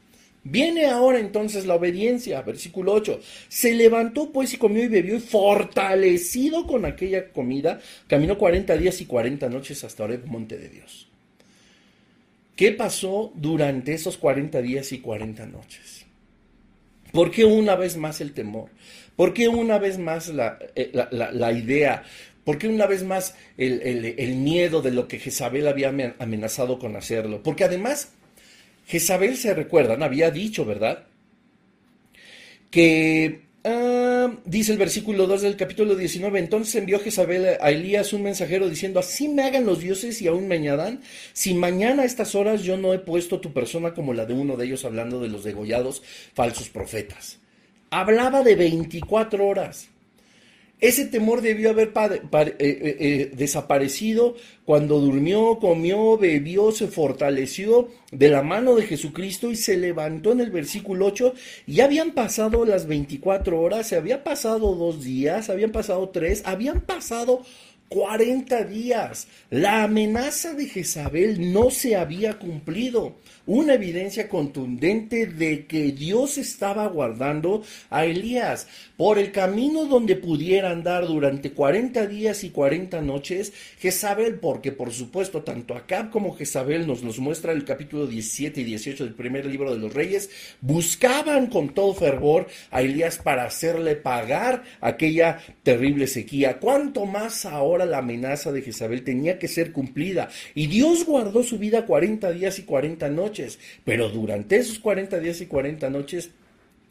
[0.46, 3.20] Viene ahora entonces la obediencia, versículo 8.
[3.48, 9.00] Se levantó pues y comió y bebió y fortalecido con aquella comida, caminó 40 días
[9.00, 11.08] y 40 noches hasta el monte de Dios.
[12.58, 16.06] ¿Qué pasó durante esos 40 días y 40 noches?
[17.14, 18.70] ¿Por qué una vez más el temor?
[19.16, 20.92] ¿Por qué una vez más la, eh,
[21.56, 22.04] idea?
[22.44, 26.96] ¿Por qué una vez más el, el miedo de lo que Jezabel había amenazado con
[26.98, 27.42] hacerlo?
[27.42, 28.12] Porque además
[28.86, 31.06] Jezabel, se recuerdan, había dicho, ¿verdad?
[32.70, 38.24] Que, ah, dice el versículo 2 del capítulo 19, entonces envió Jezabel a Elías un
[38.24, 41.02] mensajero diciendo, así me hagan los dioses y aún me añadan,
[41.34, 44.58] si mañana a estas horas yo no he puesto tu persona como la de uno
[44.58, 46.02] de ellos hablando de los degollados
[46.34, 47.40] falsos profetas.
[47.90, 49.93] Hablaba de 24 horas.
[50.84, 58.28] Ese temor debió haber eh, eh, eh, desaparecido cuando durmió, comió, bebió, se fortaleció de
[58.28, 61.36] la mano de Jesucristo y se levantó en el versículo 8.
[61.68, 66.82] Ya habían pasado las 24 horas, se había pasado dos días, habían pasado tres, habían
[66.82, 67.44] pasado
[67.90, 69.28] 40 días.
[69.50, 73.16] La amenaza de Jezabel no se había cumplido
[73.46, 80.72] una evidencia contundente de que Dios estaba guardando a Elías por el camino donde pudiera
[80.72, 86.88] andar durante 40 días y 40 noches Jezabel, porque por supuesto tanto Acab como Jezabel
[86.88, 90.30] nos los muestra el capítulo 17 y 18 del primer libro de los reyes,
[90.62, 96.60] buscaban con todo fervor a Elías para hacerle pagar aquella terrible sequía.
[96.60, 100.30] Cuánto más ahora la amenaza de Jezabel tenía que ser cumplida.
[100.56, 105.42] Y Dios guardó su vida 40 días y 40 noches pero durante esos 40 días
[105.42, 106.32] y 40 noches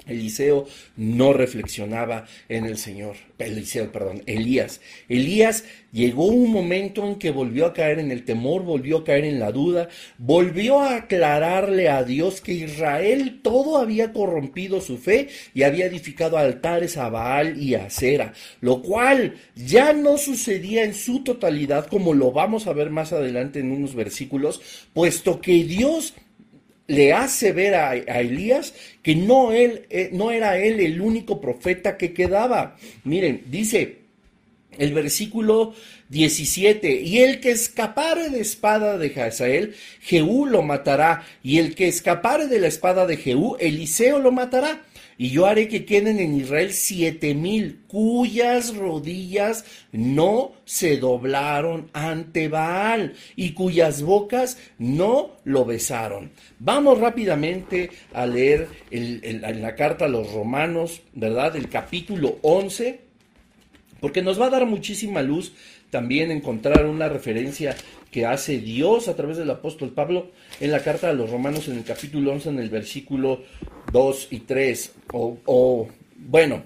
[0.06, 3.16] Eliseo no reflexionaba en el Señor.
[3.38, 4.80] Eliseo, perdón, Elías.
[5.08, 9.24] Elías llegó un momento en que volvió a caer en el temor, volvió a caer
[9.24, 15.28] en la duda, volvió a aclararle a Dios que Israel todo había corrompido su fe
[15.54, 20.94] y había edificado altares a Baal y a Cera, lo cual ya no sucedía en
[20.94, 24.60] su totalidad, como lo vamos a ver más adelante en unos versículos,
[24.92, 26.14] puesto que Dios
[26.92, 31.96] le hace ver a, Elías que no, él, eh, no era él el único profeta
[31.96, 32.76] que quedaba.
[33.04, 34.02] Miren, dice
[34.76, 35.74] el versículo
[36.10, 41.88] 17, y el que escapare de espada de Hazael, Jehú lo matará, y el que
[41.88, 44.82] escapare de la espada de Jehú, Eliseo lo matará.
[45.18, 52.48] Y yo haré que queden en Israel siete mil cuyas rodillas no se doblaron ante
[52.48, 56.30] Baal y cuyas bocas no lo besaron.
[56.58, 61.56] Vamos rápidamente a leer en la carta a los romanos, ¿verdad?
[61.56, 63.00] El capítulo 11,
[64.00, 65.52] porque nos va a dar muchísima luz
[65.90, 67.76] también encontrar una referencia
[68.10, 71.76] que hace Dios a través del apóstol Pablo en la carta a los romanos en
[71.76, 73.42] el capítulo 11, en el versículo
[73.92, 76.64] 2 y 3, o, bueno,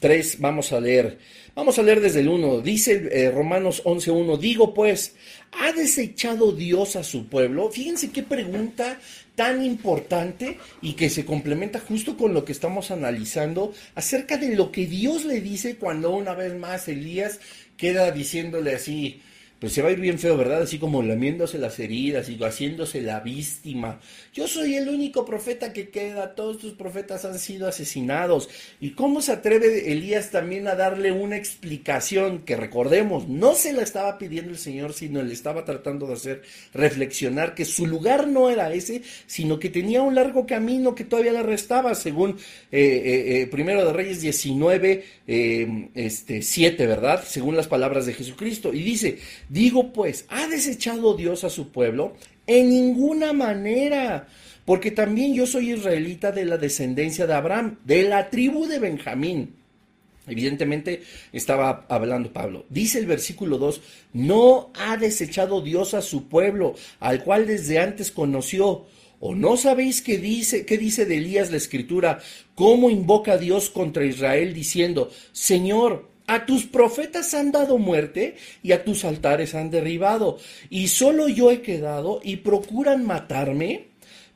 [0.00, 1.18] 3 vamos a leer.
[1.54, 2.60] Vamos a leer desde el 1.
[2.60, 5.14] Dice eh, Romanos 11.1, digo pues,
[5.52, 7.70] ¿ha desechado Dios a su pueblo?
[7.70, 9.00] Fíjense qué pregunta
[9.34, 14.70] tan importante y que se complementa justo con lo que estamos analizando acerca de lo
[14.70, 17.40] que Dios le dice cuando una vez más Elías
[17.78, 19.22] queda diciéndole así,
[19.58, 20.62] pues se va a ir bien feo, ¿verdad?
[20.62, 24.00] Así como lamiéndose las heridas y haciéndose la víctima.
[24.34, 28.48] Yo soy el único profeta que queda, todos tus profetas han sido asesinados.
[28.80, 33.82] ¿Y cómo se atreve Elías también a darle una explicación que recordemos, no se la
[33.82, 36.42] estaba pidiendo el Señor, sino le estaba tratando de hacer
[36.74, 41.32] reflexionar que su lugar no era ese, sino que tenía un largo camino que todavía
[41.32, 42.36] le restaba, según
[42.70, 45.04] eh, eh, eh, Primero de Reyes 19,
[45.94, 47.24] este, 7, ¿verdad?
[47.26, 48.72] Según las palabras de Jesucristo.
[48.72, 49.18] Y dice,
[49.56, 52.12] Digo pues, ¿ha desechado Dios a su pueblo?
[52.46, 54.28] En ninguna manera,
[54.66, 59.54] porque también yo soy israelita de la descendencia de Abraham, de la tribu de Benjamín.
[60.26, 62.66] Evidentemente estaba hablando Pablo.
[62.68, 63.80] Dice el versículo 2,
[64.12, 68.84] no ha desechado Dios a su pueblo, al cual desde antes conoció.
[69.20, 72.20] ¿O no sabéis qué dice, qué dice de Elías la escritura?
[72.54, 78.84] ¿Cómo invoca Dios contra Israel diciendo, Señor, a tus profetas han dado muerte y a
[78.84, 80.38] tus altares han derribado,
[80.70, 83.86] y solo yo he quedado y procuran matarme.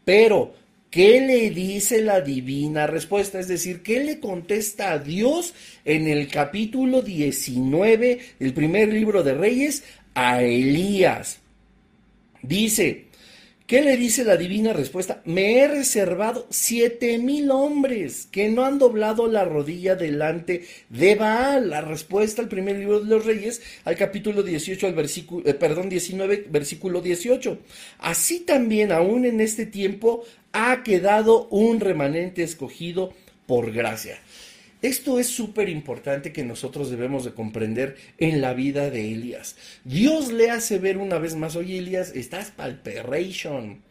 [0.04, 0.54] Pero,
[0.90, 3.40] ¿qué le dice la divina respuesta?
[3.40, 9.34] Es decir, ¿qué le contesta a Dios en el capítulo 19 del primer libro de
[9.34, 11.40] Reyes a Elías?
[12.42, 13.09] Dice,
[13.70, 15.22] ¿Qué le dice la divina respuesta?
[15.24, 21.70] Me he reservado siete mil hombres que no han doblado la rodilla delante de Baal.
[21.70, 25.88] La respuesta al primer libro de los Reyes, al capítulo 18, al versículo, eh, perdón,
[25.88, 27.60] 19, versículo 18.
[28.00, 33.14] Así también, aún en este tiempo, ha quedado un remanente escogido
[33.46, 34.18] por gracia.
[34.82, 39.56] Esto es súper importante que nosotros debemos de comprender en la vida de Elías.
[39.84, 43.82] Dios le hace ver una vez más, oye Elías, estás palperation.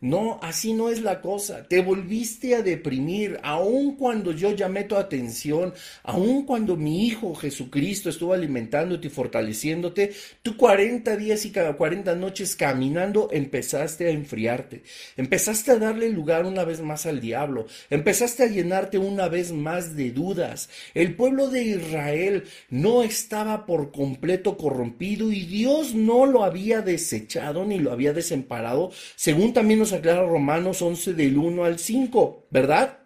[0.00, 1.66] No, así no es la cosa.
[1.66, 8.10] Te volviste a deprimir, aun cuando yo llamé tu atención, aun cuando mi Hijo Jesucristo
[8.10, 14.82] estuvo alimentándote y fortaleciéndote, tú 40 días y cada 40 noches caminando empezaste a enfriarte,
[15.16, 19.96] empezaste a darle lugar una vez más al diablo, empezaste a llenarte una vez más
[19.96, 20.68] de dudas.
[20.92, 27.64] El pueblo de Israel no estaba por completo corrompido y Dios no lo había desechado
[27.64, 32.98] ni lo había desemparado, según también aclara Romanos 11 del 1 al 5, ¿verdad?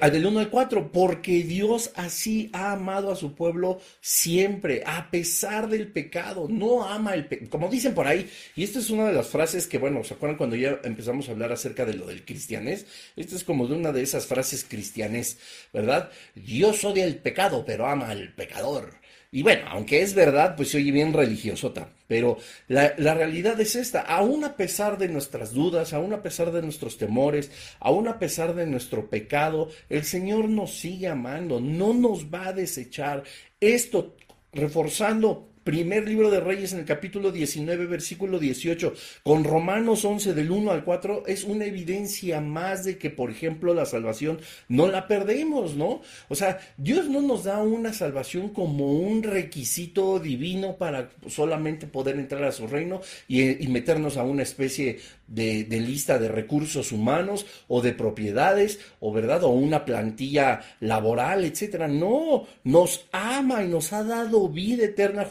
[0.00, 5.10] Ah, del 1 al 4, porque Dios así ha amado a su pueblo siempre, a
[5.10, 9.06] pesar del pecado, no ama el pecado, como dicen por ahí, y esta es una
[9.08, 12.06] de las frases que, bueno, ¿se acuerdan cuando ya empezamos a hablar acerca de lo
[12.06, 12.86] del cristianés?
[13.16, 15.38] Esta es como de una de esas frases cristianes,
[15.72, 16.08] ¿verdad?
[16.36, 19.00] Dios odia el pecado, pero ama al pecador.
[19.34, 23.74] Y bueno, aunque es verdad, pues se oye bien religiosota, pero la, la, realidad es
[23.74, 28.20] esta, aún a pesar de nuestras dudas, aún a pesar de nuestros temores, aún a
[28.20, 33.24] pesar de nuestro pecado, el Señor nos sigue amando, no nos va a desechar.
[33.58, 34.14] Esto
[34.52, 40.50] reforzando primer libro de Reyes en el capítulo 19, versículo 18, con Romanos 11 del
[40.50, 45.08] 1 al 4, es una evidencia más de que, por ejemplo, la salvación no la
[45.08, 46.02] perdemos, ¿no?
[46.28, 52.16] O sea, Dios no nos da una salvación como un requisito divino para solamente poder
[52.16, 57.46] entrar a su reino y, meternos a una especie de, de lista de recursos humanos
[57.66, 61.88] o de propiedades, o verdad, o una plantilla laboral, etcétera.
[61.88, 65.24] No, nos ama y nos ha dado vida eterna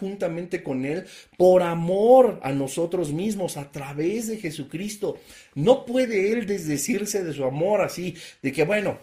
[0.64, 1.06] con Él
[1.38, 5.20] por amor a nosotros mismos a través de Jesucristo.
[5.56, 9.00] No puede Él desdecirse de su amor así, de que bueno,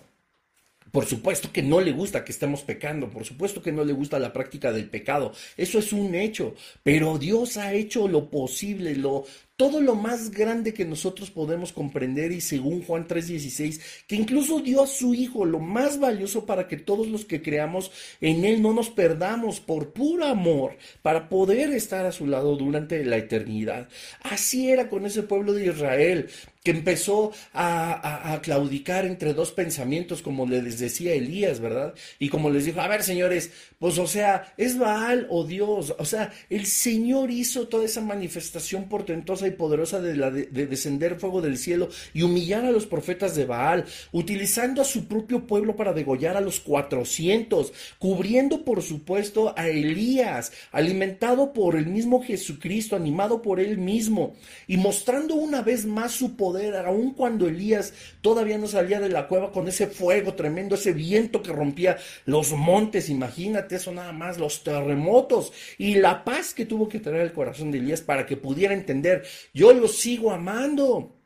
[0.91, 4.18] por supuesto que no le gusta que estemos pecando, por supuesto que no le gusta
[4.18, 9.25] la práctica del pecado, eso es un hecho, pero Dios ha hecho lo posible, lo
[9.61, 14.83] todo lo más grande que nosotros podemos comprender y según Juan 3:16, que incluso dio
[14.83, 17.93] a su Hijo lo más valioso para que todos los que creamos
[18.23, 23.05] en Él no nos perdamos por puro amor, para poder estar a su lado durante
[23.05, 23.87] la eternidad.
[24.23, 26.31] Así era con ese pueblo de Israel
[26.63, 31.95] que empezó a, claudicar entre dos pensamientos, como les decía Elías, ¿verdad?
[32.19, 35.95] Y como les dijo, a ver, señores, pues o sea, ¿es Baal o Dios?
[35.99, 41.40] O sea, el Señor hizo toda esa manifestación portentosa poderosa de, la de, descender fuego
[41.40, 45.92] del cielo y humillar a los profetas de Baal, utilizando a su propio pueblo para
[45.92, 53.42] degollar a los cuatrocientos, cubriendo por supuesto a Elías, alimentado por el mismo Jesucristo, animado
[53.42, 54.34] por él mismo,
[54.66, 59.28] y mostrando una vez más su poder, aun cuando Elías todavía no salía de la
[59.28, 64.38] cueva con ese fuego tremendo, ese viento que rompía los montes, imagínate eso nada más,
[64.38, 68.36] los terremotos y la paz que tuvo que tener el corazón de Elías para que
[68.36, 71.20] pudiera entender yo los sigo amando.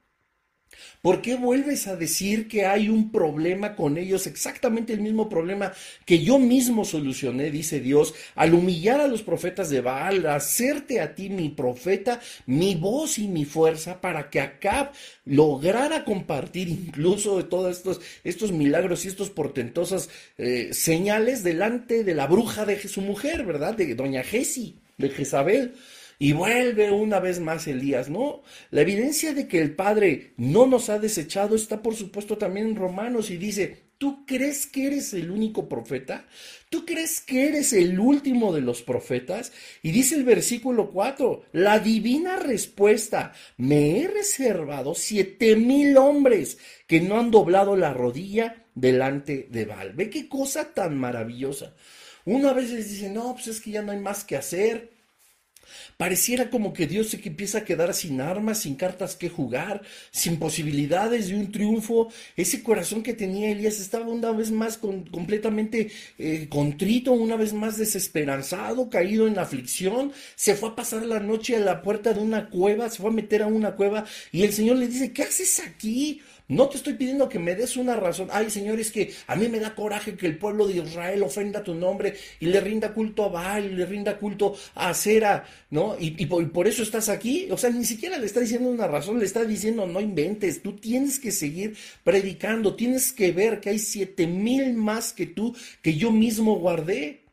[1.04, 4.26] ¿Por qué vuelves a decir que hay un problema con ellos?
[4.26, 5.72] Exactamente el mismo problema
[6.06, 11.14] que yo mismo solucioné, dice Dios, al humillar a los profetas de Baal, hacerte a
[11.14, 14.92] ti mi profeta, mi voz y mi fuerza, para que Acab
[15.26, 20.08] lograra compartir incluso de todos estos, estos milagros y estos portentosas
[20.38, 23.74] eh, señales delante de la bruja de su mujer, ¿verdad?
[23.74, 25.74] De doña Jesi, de Jezabel.
[26.18, 28.42] Y vuelve una vez más Elías, ¿no?
[28.70, 32.76] La evidencia de que el Padre no nos ha desechado está por supuesto también en
[32.76, 36.26] Romanos y dice, ¿tú crees que eres el único profeta?
[36.70, 39.52] ¿Tú crees que eres el último de los profetas?
[39.82, 47.00] Y dice el versículo 4, la divina respuesta, me he reservado siete mil hombres que
[47.00, 49.92] no han doblado la rodilla delante de Baal.
[49.92, 51.74] Ve qué cosa tan maravillosa.
[52.24, 54.93] Una vez les dice, no, pues es que ya no hay más que hacer.
[55.96, 60.38] Pareciera como que Dios se empieza a quedar sin armas, sin cartas que jugar, sin
[60.38, 62.08] posibilidades de un triunfo.
[62.36, 67.78] Ese corazón que tenía Elías estaba una vez más completamente eh, contrito, una vez más
[67.78, 70.12] desesperanzado, caído en aflicción.
[70.34, 73.14] Se fue a pasar la noche a la puerta de una cueva, se fue a
[73.14, 76.20] meter a una cueva y el Señor le dice, ¿qué haces aquí?
[76.46, 78.28] No te estoy pidiendo que me des una razón.
[78.30, 81.64] Ay, Señor, es que a mí me da coraje que el pueblo de Israel ofenda
[81.64, 85.96] tu nombre y le rinda culto a Baal y le rinda culto a Acera, ¿no?
[85.98, 87.48] Y, por, eso estás aquí.
[87.50, 90.62] O sea, ni siquiera le está diciendo una razón, le está diciendo no inventes.
[90.62, 95.56] Tú tienes que seguir predicando, tienes que ver que hay siete mil más que tú
[95.80, 97.24] que yo mismo guardé.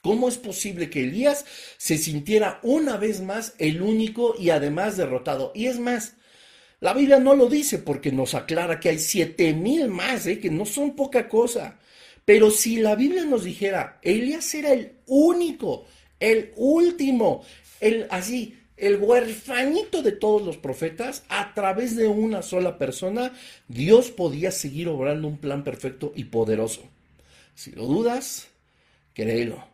[0.00, 1.44] ¿Cómo es posible que Elías
[1.76, 5.52] se sintiera una vez más el único y además derrotado?
[5.54, 6.14] Y es más,
[6.82, 10.40] la Biblia no lo dice porque nos aclara que hay siete mil más, ¿eh?
[10.40, 11.78] que no son poca cosa.
[12.24, 15.86] Pero si la Biblia nos dijera, Elías era el único,
[16.18, 17.44] el último,
[17.78, 23.32] el así, el huerfanito de todos los profetas, a través de una sola persona,
[23.68, 26.82] Dios podía seguir obrando un plan perfecto y poderoso.
[27.54, 28.48] Si lo dudas,
[29.14, 29.64] créelo.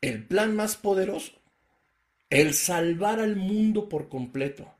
[0.00, 1.30] El plan más poderoso
[2.30, 4.72] el salvar al mundo por completo,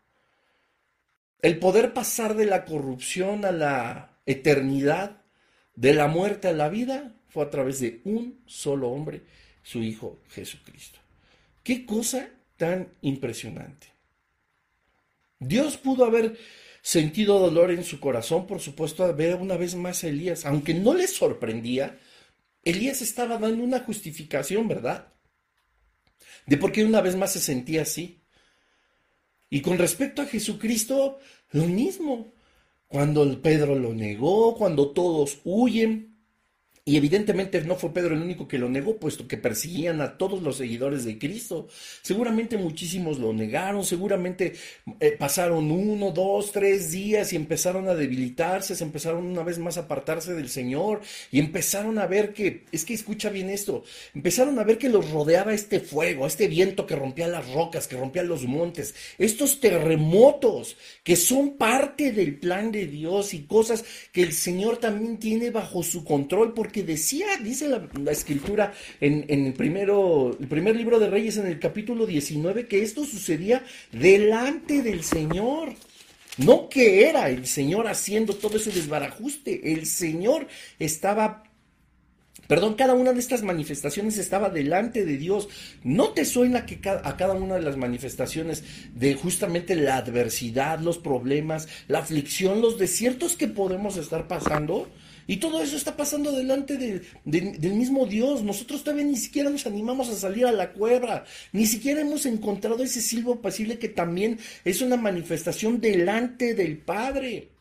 [1.42, 5.22] el poder pasar de la corrupción a la eternidad,
[5.74, 9.22] de la muerte a la vida, fue a través de un solo hombre,
[9.62, 10.98] su Hijo Jesucristo.
[11.62, 13.88] Qué cosa tan impresionante.
[15.38, 16.38] Dios pudo haber
[16.80, 20.72] sentido dolor en su corazón, por supuesto, a ver una vez más a Elías, aunque
[20.72, 21.98] no le sorprendía,
[22.64, 25.12] Elías estaba dando una justificación, ¿verdad?
[26.46, 28.20] De por qué una vez más se sentía así.
[29.50, 31.18] Y con respecto a Jesucristo,
[31.50, 32.32] lo mismo.
[32.88, 36.15] Cuando Pedro lo negó, cuando todos huyen,
[36.88, 40.40] Y evidentemente no fue Pedro el único que lo negó, puesto que perseguían a todos
[40.40, 41.66] los seguidores de Cristo.
[42.00, 44.52] Seguramente muchísimos lo negaron, seguramente
[45.00, 49.78] eh, pasaron uno, dos, tres días y empezaron a debilitarse, se empezaron una vez más
[49.78, 51.00] a apartarse del Señor
[51.32, 53.82] y empezaron a ver que, es que escucha bien esto,
[54.14, 57.96] empezaron a ver que los rodeaba este fuego, este viento que rompía las rocas, que
[57.96, 64.22] rompía los montes, estos terremotos que son parte del plan de Dios y cosas que
[64.22, 70.36] el Señor también tiene bajo su control, porque decía, dice la, escritura en, el, primero,
[70.38, 75.74] el primer libro de Reyes, en el capítulo 19, que esto sucedía delante del Señor.
[76.38, 80.46] No que era el Señor haciendo todo ese desbarajuste, el Señor
[80.78, 81.44] estaba
[82.46, 85.48] Perdón, cada una de estas manifestaciones estaba delante de Dios.
[85.82, 88.62] ¿No te suena que a cada una de las manifestaciones
[88.94, 94.88] de justamente la adversidad, los problemas, la aflicción, los desiertos que podemos estar pasando?
[95.26, 98.42] Y todo eso está pasando delante del mismo Dios.
[98.42, 101.24] Nosotros todavía ni siquiera nos animamos a salir a la cueva.
[101.52, 107.55] Ni siquiera hemos encontrado ese silbo apacible que también es una manifestación delante del Padre.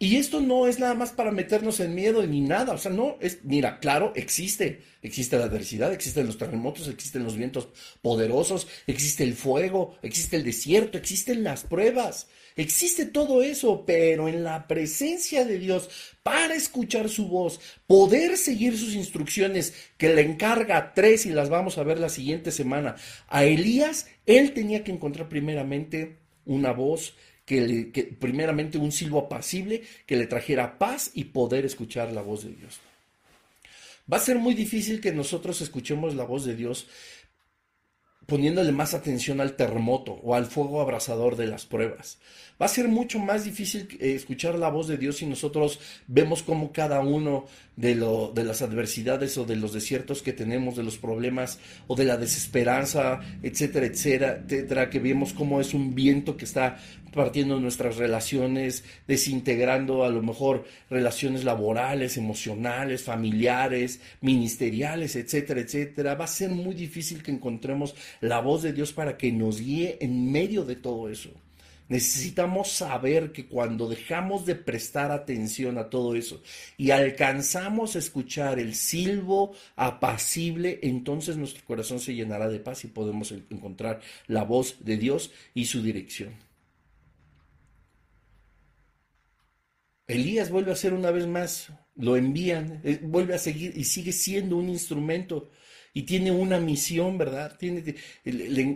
[0.00, 3.16] Y esto no es nada más para meternos en miedo ni nada, o sea, no,
[3.20, 7.68] es, mira, claro, existe, existe la adversidad, existen los terremotos, existen los vientos
[8.00, 14.44] poderosos, existe el fuego, existe el desierto, existen las pruebas, existe todo eso, pero en
[14.44, 15.90] la presencia de Dios,
[16.22, 21.76] para escuchar su voz, poder seguir sus instrucciones que le encarga tres y las vamos
[21.76, 22.94] a ver la siguiente semana
[23.26, 27.14] a Elías, él tenía que encontrar primeramente una voz
[27.48, 32.50] que, primeramente un silbo apacible que le trajera paz y poder escuchar la voz de
[32.50, 32.78] Dios.
[34.10, 36.88] Va a ser muy difícil que nosotros escuchemos la voz de Dios
[38.26, 42.18] poniéndole más atención al terremoto o al fuego abrasador de las pruebas.
[42.60, 45.78] Va a ser mucho más difícil eh, escuchar la voz de Dios si nosotros
[46.08, 47.46] vemos cómo cada uno
[47.76, 51.94] de, lo, de las adversidades o de los desiertos que tenemos, de los problemas o
[51.94, 56.78] de la desesperanza, etcétera, etcétera, etcétera, que vemos cómo es un viento que está
[57.14, 66.16] partiendo nuestras relaciones, desintegrando a lo mejor relaciones laborales, emocionales, familiares, ministeriales, etcétera, etcétera.
[66.16, 69.98] Va a ser muy difícil que encontremos la voz de Dios para que nos guíe
[70.00, 71.30] en medio de todo eso.
[71.88, 76.42] Necesitamos saber que cuando dejamos de prestar atención a todo eso
[76.76, 82.88] y alcanzamos a escuchar el silbo apacible, entonces nuestro corazón se llenará de paz y
[82.88, 86.34] podemos encontrar la voz de Dios y su dirección.
[90.06, 94.12] Elías vuelve a ser una vez más, lo envían, eh, vuelve a seguir y sigue
[94.12, 95.50] siendo un instrumento
[95.94, 97.56] y tiene una misión, ¿verdad?
[97.58, 97.94] Tiene,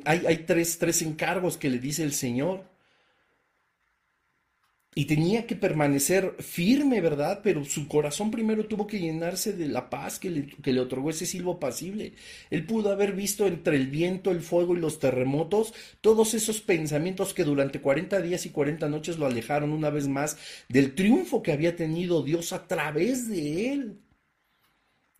[0.04, 2.71] hay, hay tres, tres encargos que le dice el Señor.
[4.94, 7.40] Y tenía que permanecer firme, ¿verdad?
[7.42, 11.58] Pero su corazón primero tuvo que llenarse de la paz que le, otorgó ese silbo
[11.58, 12.12] pasible.
[12.50, 15.72] Él pudo haber visto entre el viento, el fuego y los terremotos
[16.02, 20.36] todos esos pensamientos que durante 40 días y 40 noches lo alejaron una vez más
[20.68, 23.98] del triunfo que había tenido Dios a través de él.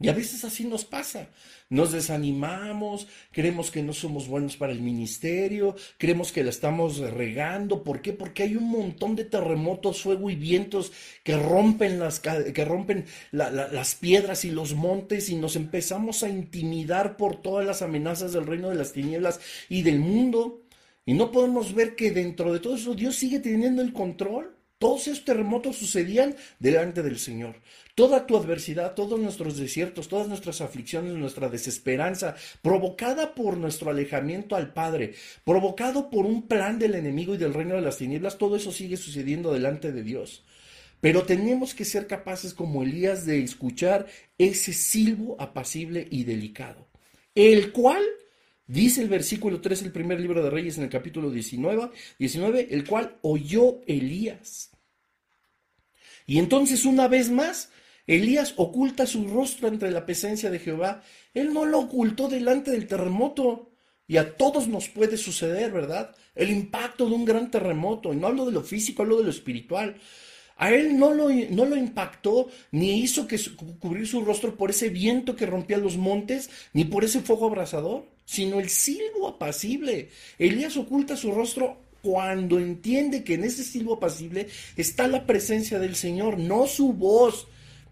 [0.03, 1.29] Y a veces así nos pasa.
[1.73, 7.83] Nos desanimamos, creemos que no somos buenos para el ministerio, creemos que la estamos regando.
[7.83, 8.13] ¿Por qué?
[8.13, 10.93] Porque hay un montón de terremotos, fuego y vientos
[11.25, 17.17] que rompen las, que rompen las piedras y los montes y nos empezamos a intimidar
[17.17, 20.61] por todas las amenazas del reino de las tinieblas y del mundo.
[21.07, 24.55] Y no podemos ver que dentro de todo eso Dios sigue teniendo el control.
[24.83, 27.55] Todos esos terremotos sucedían delante del Señor.
[27.95, 34.57] Toda tu adversidad, todos nuestros desiertos, todas nuestras aflicciones, nuestra desesperanza, provocada por nuestro alejamiento
[34.57, 35.15] al Padre,
[35.45, 38.97] provocado por un plan del enemigo y del reino de las tinieblas, todo eso sigue
[38.97, 40.43] sucediendo delante de Dios.
[41.01, 46.89] Pero tenemos que ser capaces como Elías de escuchar ese silbo apacible y delicado,
[47.37, 48.03] el cual
[48.67, 52.87] Dice el versículo 3 del primer libro de Reyes en el capítulo 19, 19, el
[52.87, 54.72] cual oyó Elías.
[56.33, 57.69] Y entonces una vez más,
[58.07, 61.03] Elías oculta su rostro entre la presencia de Jehová.
[61.35, 63.73] Él no lo ocultó delante del terremoto.
[64.07, 66.17] Y a todos nos puede suceder, ¿verdad?
[66.35, 68.15] El impacto de un gran terremoto.
[68.15, 69.97] Y no hablo de lo físico, hablo de lo espiritual.
[70.57, 73.39] A él no lo, no lo impactó, ni hizo que
[73.79, 78.09] cubrir su rostro por ese viento que rompía los montes, ni por ese fuego abrasador,
[78.25, 80.09] sino el silbo apacible.
[80.39, 85.97] Elías oculta su rostro cuando entiende que en ese silbo apacible está la presencia del
[85.97, 87.47] Señor, no su voz.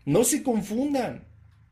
[0.05, 1.25] No se confundan.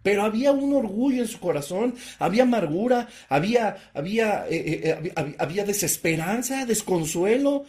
[0.03, 5.65] Pero había un orgullo en su corazón, había amargura, había, había, eh, eh, había, había
[5.65, 7.65] desesperanza, desconsuelo.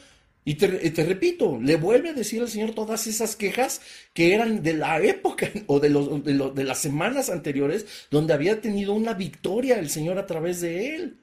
[0.46, 3.82] Y te, repito, le vuelve a decir al Señor todas esas quejas
[4.14, 8.94] que eran de la época o de, los, de, las semanas anteriores donde había tenido
[8.94, 11.18] una victoria el Señor a través de él.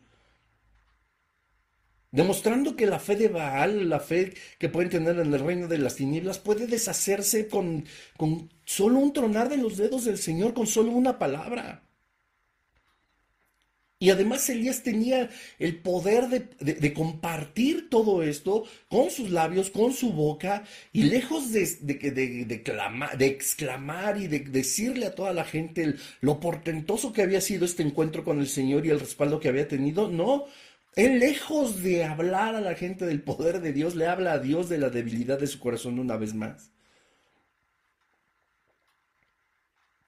[2.16, 5.76] Demostrando que la fe de Baal, la fe que pueden tener en el reino de
[5.76, 7.84] las tinieblas, puede deshacerse con,
[8.16, 11.82] con solo un tronar de los dedos del Señor, con solo una palabra.
[13.98, 20.14] Y además Elías tenía el poder de, compartir todo esto con sus labios, con su
[20.14, 20.64] boca,
[20.94, 27.22] y lejos de, de exclamar y de decirle a toda la gente lo portentoso que
[27.22, 30.46] había sido este encuentro con el Señor y el respaldo que había tenido, no,
[30.96, 34.70] él lejos de hablar a la gente del poder de Dios, le habla a Dios
[34.70, 36.72] de la debilidad de su corazón una vez más.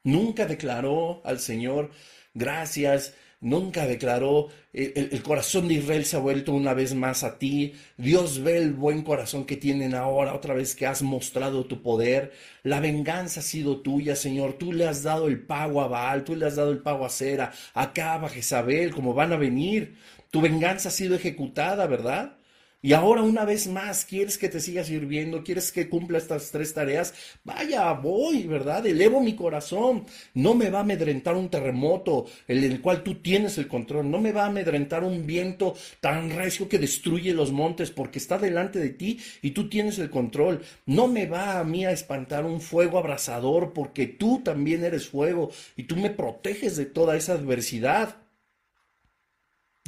[0.02, 1.90] Nunca declaró al Señor,
[2.32, 7.74] gracias, nunca declaró, el, corazón de Israel se ha vuelto una vez más a ti,
[7.96, 12.32] Dios ve el buen corazón que tienen ahora, otra vez que has mostrado tu poder,
[12.62, 16.36] la venganza ha sido tuya, Señor, tú le has dado el pago a Baal, tú
[16.36, 19.96] le has dado el pago a Cera, a Caba, Jezabel, como van a venir,
[20.30, 22.37] tu venganza ha sido ejecutada, ¿verdad?
[22.80, 25.42] Y ahora una vez más, ¿quieres que te siga sirviendo?
[25.42, 27.12] ¿Quieres que cumpla estas tres tareas?
[27.42, 28.86] Vaya, voy, ¿verdad?
[28.86, 30.06] Elevo mi corazón.
[30.34, 34.08] No me va a amedrentar un terremoto el cual tú tienes el control.
[34.08, 38.38] No me va a amedrentar un viento tan recio que destruye los montes porque está
[38.38, 40.62] delante de ti y tú tienes el control.
[40.86, 45.50] No me va a mí a espantar un fuego abrasador porque tú también eres fuego
[45.76, 48.27] y tú me proteges de toda esa adversidad.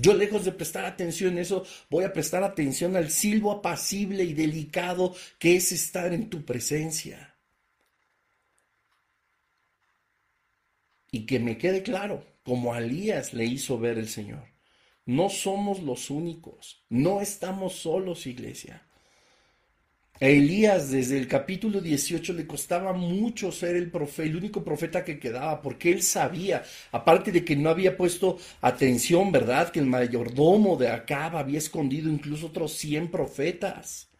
[0.00, 4.32] Yo lejos de prestar atención a eso, voy a prestar atención al silbo apacible y
[4.32, 7.36] delicado que es estar en tu presencia.
[11.12, 14.48] Y que me quede claro, como a Elías le hizo ver el Señor,
[15.04, 18.86] no somos los únicos, no estamos solos, iglesia.
[20.20, 25.02] A Elías desde el capítulo 18 le costaba mucho ser el profeta, el único profeta
[25.02, 26.62] que quedaba, porque él sabía,
[26.92, 29.70] aparte de que no había puesto atención, ¿verdad?
[29.70, 34.10] Que el mayordomo de Acab había escondido incluso otros 100 profetas.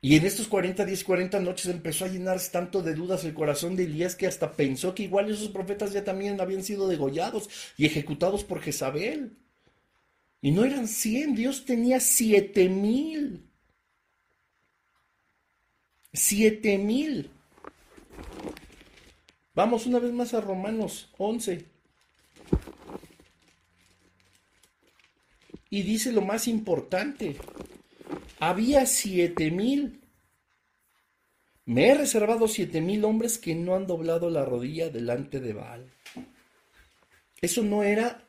[0.00, 3.74] Y en estos 40 días, 40 noches empezó a llenarse tanto de dudas el corazón
[3.74, 7.86] de Elías que hasta pensó que igual esos profetas ya también habían sido degollados y
[7.86, 9.36] ejecutados por Jezabel.
[10.42, 13.53] Y no eran 100, Dios tenía siete mil.
[16.16, 17.28] Siete mil.
[19.52, 21.64] Vamos una vez más a Romanos 11.
[25.70, 27.36] Y dice lo más importante.
[28.38, 30.02] Había siete mil.
[31.64, 35.90] Me he reservado siete mil hombres que no han doblado la rodilla delante de Baal.
[37.40, 38.22] Eso no era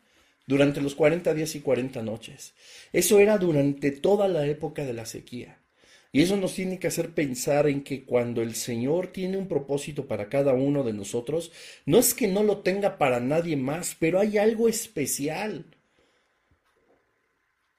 [0.48, 2.56] durante los 40 días y 40 noches.
[2.92, 5.60] Eso era durante toda la época de la sequía.
[6.16, 10.08] Y eso nos tiene que hacer pensar en que cuando el Señor tiene un propósito
[10.08, 11.52] para cada uno de nosotros,
[11.86, 15.66] no es que no lo tenga para nadie más, pero hay algo especial.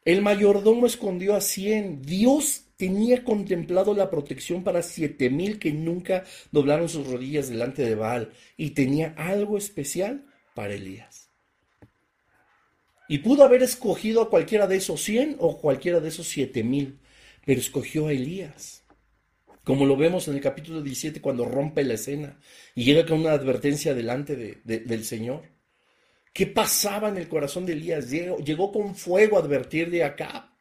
[0.05, 2.03] El mayordomo escondió a cien.
[2.03, 7.95] Dios tenía contemplado la protección para siete mil que nunca doblaron sus rodillas delante de
[7.95, 8.32] Baal.
[8.59, 11.30] Y tenía algo especial para Elías.
[13.09, 16.99] Y pudo haber escogido a cualquiera de esos cien o cualquiera de esos siete mil
[17.47, 18.82] pero escogió a Elías.
[19.62, 22.38] Como lo vemos en el capítulo 17 cuando rompe la escena
[22.74, 25.44] y llega con una advertencia delante del Señor.
[26.32, 28.11] ¿Qué pasaba en el corazón de Elías?
[28.11, 30.57] Llegó, llegó con fuego a advertir de acá.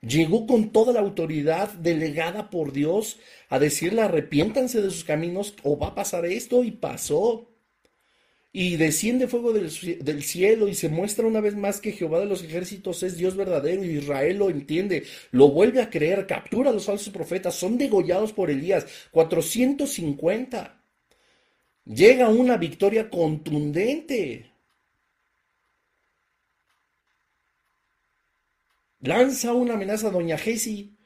[0.00, 3.18] Llegó con toda la autoridad delegada por Dios
[3.50, 7.47] a decirle arrepiéntanse de sus caminos o va a pasar esto y pasó
[8.52, 12.42] y desciende fuego del, cielo y se muestra una vez más que Jehová de los
[12.42, 16.86] ejércitos es Dios verdadero y Israel lo entiende, lo vuelve a creer, captura a los
[16.86, 20.82] falsos profetas, son degollados por Elías, 450.
[21.84, 24.50] Llega una victoria contundente.
[29.00, 30.96] Lanza una amenaza a doña Jesi.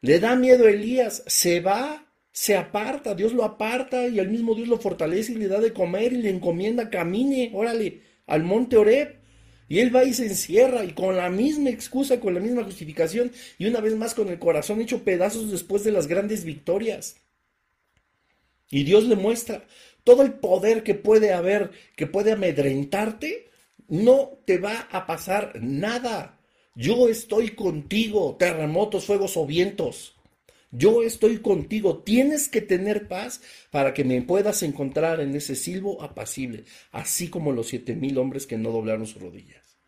[0.00, 4.54] Le da miedo a Elías, se va se aparta, Dios lo aparta y al mismo
[4.54, 8.76] Dios lo fortalece y le da de comer y le encomienda, camine, órale, al monte
[8.76, 9.18] Oreb.
[9.68, 13.30] Y él va y se encierra y con la misma excusa, con la misma justificación
[13.56, 17.16] y una vez más con el corazón hecho pedazos después de las grandes victorias.
[18.68, 19.64] Y Dios le muestra
[20.02, 23.48] todo el poder que puede haber, que puede amedrentarte,
[23.88, 26.40] no te va a pasar nada.
[26.74, 30.19] Yo estoy contigo, terremotos, fuegos o vientos.
[30.70, 31.98] Yo estoy contigo.
[31.98, 37.52] Tienes que tener paz para que me puedas encontrar en ese silbo apacible, así como
[37.52, 39.78] los siete mil hombres que no doblaron sus rodillas.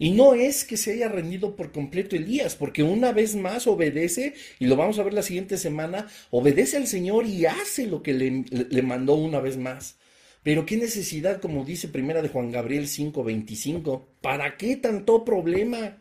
[0.00, 4.34] Y no es que se haya rendido por completo Elías, porque una vez más obedece,
[4.60, 8.12] y lo vamos a ver la siguiente semana, obedece al Señor y hace lo que
[8.12, 9.98] le, le mandó una vez más.
[10.44, 15.98] Pero qué necesidad, como dice primera de Juan Gabriel 5:25, ¿para qué tanto problema?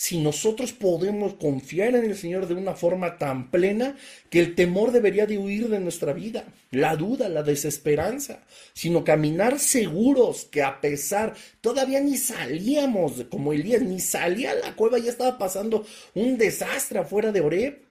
[0.00, 3.98] Si nosotros podemos confiar en el Señor de una forma tan plena
[4.30, 8.42] que el temor debería de huir de nuestra vida, la duda, la desesperanza,
[8.72, 14.74] sino caminar seguros que a pesar, todavía ni salíamos como Elías, ni salía a la
[14.74, 15.84] cueva, ya estaba pasando
[16.14, 17.82] un desastre afuera de Oreb.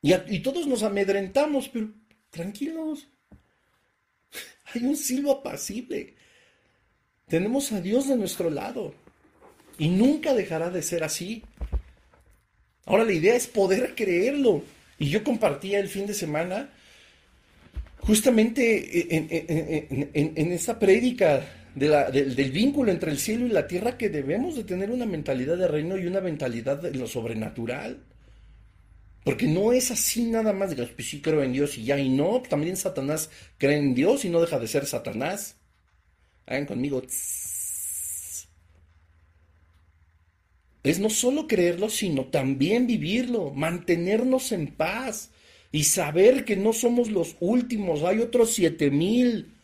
[0.00, 1.92] Y, y todos nos amedrentamos, pero
[2.30, 3.08] tranquilos,
[4.72, 6.21] hay un silbo apacible.
[7.32, 8.92] Tenemos a Dios de nuestro lado
[9.78, 11.42] y nunca dejará de ser así.
[12.84, 14.62] Ahora la idea es poder creerlo.
[14.98, 16.68] Y yo compartía el fin de semana
[18.00, 21.42] justamente en, esta prédica
[21.74, 25.68] del, vínculo entre el cielo y la tierra que debemos de tener una mentalidad de
[25.68, 27.96] reino y una mentalidad de lo sobrenatural.
[29.24, 31.98] Porque no es así nada más de que pues sí creo en Dios y ya,
[31.98, 35.56] y no, también Satanás cree en Dios y no deja de ser Satanás.
[36.46, 37.02] Hagan conmigo.
[40.82, 45.30] Es no solo creerlo, sino también vivirlo, mantenernos en paz
[45.70, 49.54] y saber que no somos los últimos, hay otros siete mil,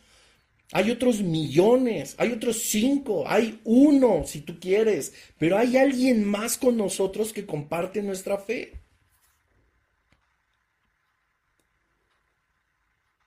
[0.71, 6.57] hay otros millones, hay otros cinco, hay uno si tú quieres, pero hay alguien más
[6.57, 8.73] con nosotros que comparte nuestra fe.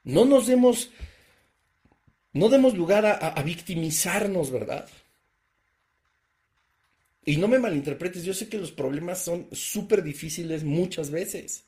[0.04, 0.90] No nos demos
[2.32, 4.88] no demos lugar a, victimizarnos, ¿verdad?
[7.24, 11.64] Y no me malinterpretes, yo sé que los problemas son súper difíciles muchas veces,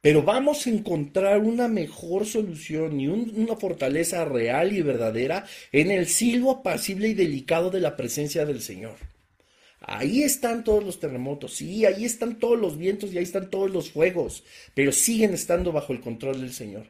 [0.00, 6.06] pero vamos a encontrar una mejor solución y una fortaleza real y verdadera en el
[6.06, 8.96] silbo apacible y delicado de la presencia del Señor.
[9.80, 13.70] Ahí están todos los terremotos, sí, ahí están todos los vientos y ahí están todos
[13.70, 16.86] los fuegos, pero siguen estando bajo el control del Señor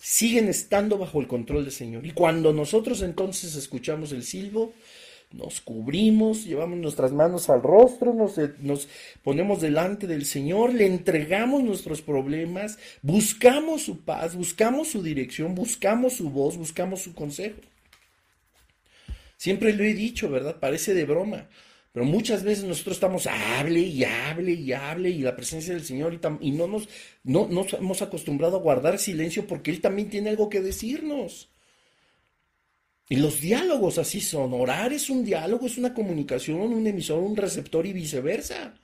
[0.00, 2.06] siguen estando bajo el control del Señor.
[2.06, 4.72] Y cuando nosotros entonces escuchamos el silbo,
[5.32, 8.88] nos cubrimos, llevamos nuestras manos al rostro, nos, nos,
[9.22, 16.14] ponemos delante del Señor, le entregamos nuestros problemas, buscamos su paz, buscamos su dirección, buscamos
[16.14, 17.60] su voz, buscamos su consejo.
[19.36, 20.58] Siempre lo he dicho, ¿verdad?
[20.58, 21.46] Parece de broma.
[21.92, 26.20] Pero muchas veces nosotros estamos hable y hable y hable y la presencia del Señor
[26.40, 26.88] y, no, nos,
[27.24, 31.50] no nos hemos acostumbrado a guardar silencio porque Él también tiene algo que decirnos.
[33.08, 34.54] Y los diálogos así son.
[34.54, 38.74] Orar es un diálogo, es una comunicación, un emisor, un receptor y viceversa.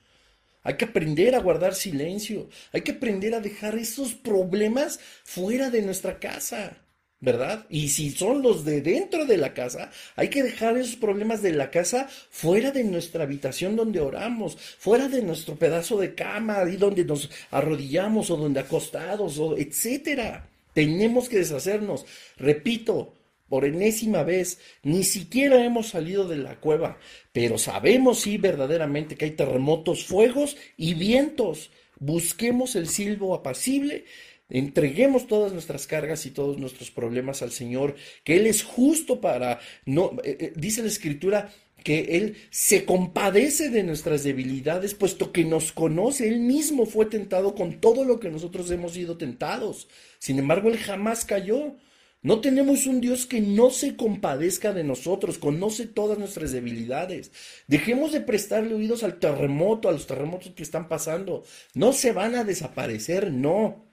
[0.64, 2.48] Hay que aprender a guardar silencio.
[2.72, 6.85] Hay que aprender a dejar esos problemas fuera de nuestra casa.
[7.26, 7.66] ¿Verdad?
[7.68, 11.50] Y si son los de dentro de la casa, hay que dejar esos problemas de
[11.50, 16.76] la casa fuera de nuestra habitación donde oramos, fuera de nuestro pedazo de cama, ahí
[16.76, 20.48] donde nos arrodillamos o donde acostados, o etcétera.
[20.72, 22.06] Tenemos que deshacernos.
[22.36, 23.14] Repito,
[23.48, 26.96] por enésima vez, ni siquiera hemos salido de la cueva,
[27.32, 31.72] pero sabemos sí verdaderamente que hay terremotos, fuegos y vientos.
[31.98, 34.04] Busquemos el silbo apacible
[34.48, 39.58] Entreguemos todas nuestras cargas y todos nuestros problemas al Señor, que Él es justo para,
[39.84, 41.50] no, eh, eh, dice la Escritura,
[41.82, 47.54] que Él se compadece de nuestras debilidades, puesto que nos conoce, Él mismo fue tentado
[47.54, 49.88] con todo lo que nosotros hemos sido tentados.
[50.18, 51.76] Sin embargo, Él jamás cayó.
[52.22, 57.30] No tenemos un Dios que no se compadezca de nosotros, conoce todas nuestras debilidades.
[57.68, 61.44] Dejemos de prestarle oídos al terremoto, a los terremotos que están pasando.
[61.74, 63.85] No se van a desaparecer, no.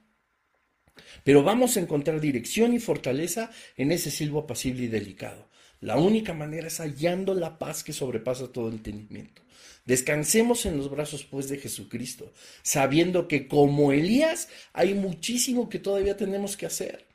[1.24, 5.50] Pero vamos a encontrar dirección y fortaleza en ese silbo apacible y delicado.
[5.80, 9.42] La única manera es hallando la paz que sobrepasa todo entendimiento.
[9.86, 16.16] Descansemos en los brazos pues de Jesucristo, sabiendo que como Elías hay muchísimo que todavía
[16.16, 17.06] tenemos que hacer.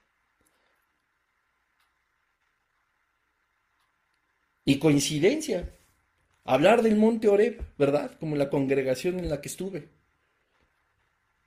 [4.66, 5.74] Y coincidencia,
[6.44, 8.18] hablar del monte Oreb, ¿verdad?
[8.20, 9.97] Como la congregación en la que estuve.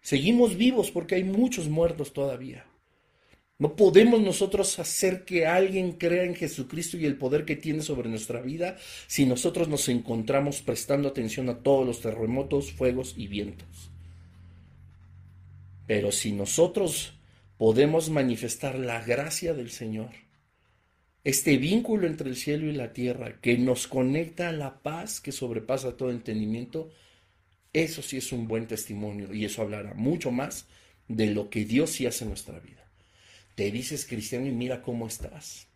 [0.02, 2.66] Seguimos vivos porque hay muchos muertos todavía.
[3.60, 8.10] No podemos nosotros hacer que alguien crea en Jesucristo y el poder que tiene sobre
[8.10, 8.76] nuestra vida
[9.06, 13.91] si nosotros nos encontramos prestando atención a todos los terremotos, fuegos y vientos.
[15.86, 17.14] Pero si nosotros
[17.58, 20.10] podemos manifestar la gracia del Señor,
[21.24, 25.32] este vínculo entre el cielo y la tierra que nos conecta a la paz que
[25.32, 26.89] sobrepasa todo entendimiento,
[27.74, 30.65] eso sí es un buen testimonio y eso hablará mucho más
[31.07, 32.86] de lo que Dios sí hace en nuestra vida.
[33.55, 35.67] Te dices cristiano y mira cómo estás.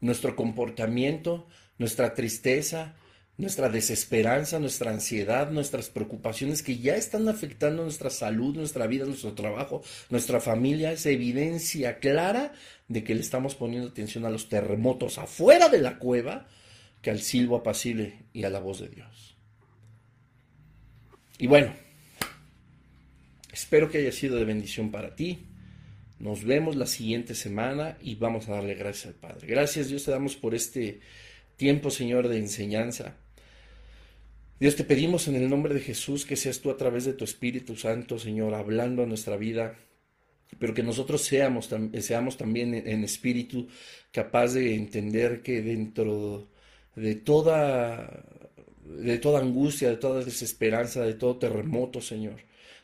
[0.00, 1.46] nuestro comportamiento,
[1.78, 2.94] nuestra tristeza,
[3.36, 9.32] nuestra desesperanza, nuestra ansiedad, nuestras preocupaciones que ya están afectando nuestra salud, nuestra vida, nuestro
[9.34, 12.52] trabajo, nuestra familia, es evidencia clara
[12.88, 16.46] de que le estamos poniendo atención a los terremotos afuera de la cueva
[17.02, 19.33] que al silbo apacible y a la voz de Dios.
[21.44, 21.74] Y bueno,
[23.52, 25.40] espero que haya sido de bendición para ti.
[26.18, 29.46] Nos vemos la siguiente semana y vamos a darle gracias al Padre.
[29.46, 31.00] Gracias Dios te damos por este
[31.58, 33.18] tiempo, Señor, de enseñanza.
[34.58, 37.24] Dios, te pedimos en el nombre de Jesús que seas tú a través de tu
[37.24, 39.76] Espíritu Santo, Señor, hablando a nuestra vida,
[40.58, 41.68] pero que nosotros seamos,
[42.00, 43.68] seamos también en espíritu
[44.12, 46.48] capaz de entender que dentro
[46.96, 48.24] de toda,
[48.84, 52.36] de toda angustia, de toda desesperanza, de todo terremoto, Señor,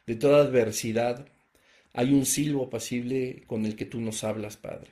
[0.06, 1.26] de toda adversidad,
[1.92, 4.90] hay un silbo apacible con el que tú nos hablas, Padre.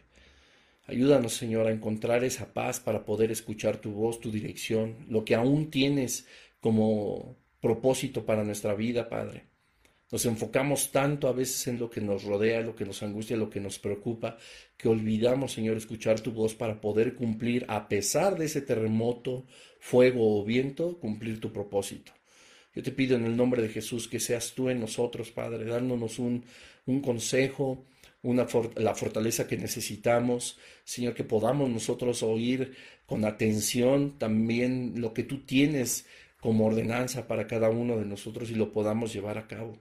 [0.86, 5.34] Ayúdanos, Señor, a encontrar esa paz para poder escuchar tu voz, tu dirección, lo que
[5.34, 6.26] aún tienes
[6.60, 9.44] como propósito para nuestra vida, Padre.
[10.10, 13.50] Nos enfocamos tanto a veces en lo que nos rodea, lo que nos angustia, lo
[13.50, 14.38] que nos preocupa,
[14.78, 19.44] que olvidamos, Señor, escuchar tu voz para poder cumplir, a pesar de ese terremoto,
[19.80, 22.12] fuego o viento, cumplir tu propósito.
[22.74, 26.18] Yo te pido en el nombre de Jesús que seas tú en nosotros, Padre, dándonos
[26.18, 26.44] un,
[26.86, 27.84] un consejo,
[28.22, 32.74] una la fortaleza que necesitamos, Señor, que podamos nosotros oír
[33.06, 36.06] con atención también lo que tú tienes
[36.40, 39.78] como ordenanza para cada uno de nosotros y lo podamos llevar a cabo.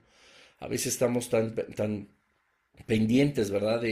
[0.58, 2.08] A veces estamos tan, tan
[2.86, 3.82] pendientes, ¿verdad?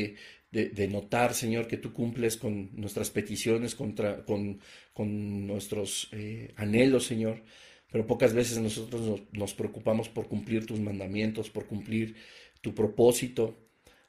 [0.65, 4.61] De, notar, Señor, que tú cumples con nuestras peticiones, contra, con,
[4.95, 7.43] con nuestros eh, anhelos, Señor.
[7.91, 12.17] Pero pocas veces nosotros nos, nos preocupamos por cumplir tus mandamientos, por cumplir
[12.63, 13.57] tu propósito.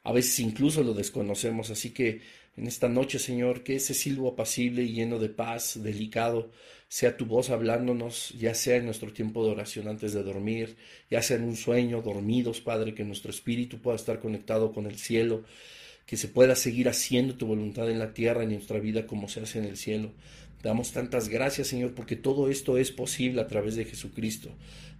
[0.04, 1.70] A veces incluso lo desconocemos.
[1.70, 2.22] Así que
[2.58, 6.52] en esta noche, Señor, que ese silbo apacible y lleno de paz, delicado,
[6.88, 10.76] sea tu voz hablándonos, ya sea en nuestro tiempo de oración antes de dormir,
[11.10, 14.98] ya sea en un sueño, dormidos, Padre, que nuestro espíritu pueda estar conectado con el
[14.98, 15.44] cielo,
[16.08, 19.42] que se pueda seguir haciendo tu voluntad en la tierra, en nuestra vida, como se
[19.42, 20.14] hace en el cielo.
[20.64, 24.50] Damos tantas gracias, Señor, porque todo esto es posible a través de Jesucristo,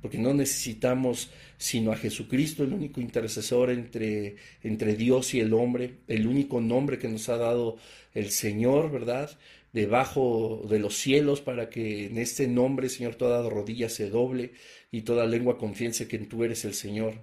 [0.02, 5.96] porque no necesitamos sino a Jesucristo, el único intercesor entre, entre Dios y el hombre,
[6.08, 7.78] el único nombre que nos ha dado
[8.14, 9.32] el Señor, ¿verdad?
[9.74, 14.54] debajo de los cielos para que en este nombre, Señor, toda rodilla se doble
[14.92, 17.14] y toda lengua confiese que tú eres el Señor.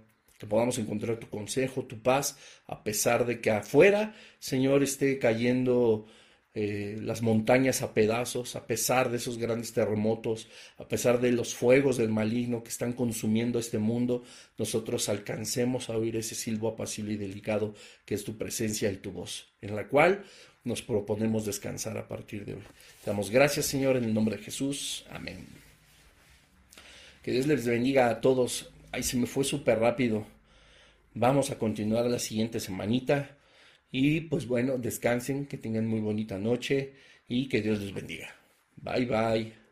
[0.45, 2.37] Que podamos encontrar tu consejo, tu paz,
[2.67, 6.05] a pesar de que afuera, Señor, esté cayendo
[6.53, 11.55] eh, las montañas a pedazos, a pesar de esos grandes terremotos, a pesar de los
[11.55, 14.23] fuegos del maligno que están consumiendo este mundo,
[14.59, 17.75] nosotros alcancemos a oír ese silbo apacible y delicado
[18.05, 20.25] que es tu presencia y tu voz, en la cual
[20.63, 22.63] nos proponemos descansar a partir de hoy.
[23.03, 25.07] Te damos gracias, Señor, en el nombre de Jesús.
[25.09, 25.47] Amén.
[27.25, 28.71] Que Dios les bendiga a todos.
[28.93, 30.34] Ay, se me fue súper rápido.
[31.15, 33.39] Vamos a continuar la siguiente semanita.
[33.91, 36.95] Y pues bueno, descansen, que tengan muy bonita noche
[37.29, 38.35] y que Dios les bendiga.
[38.77, 39.64] Bye bye.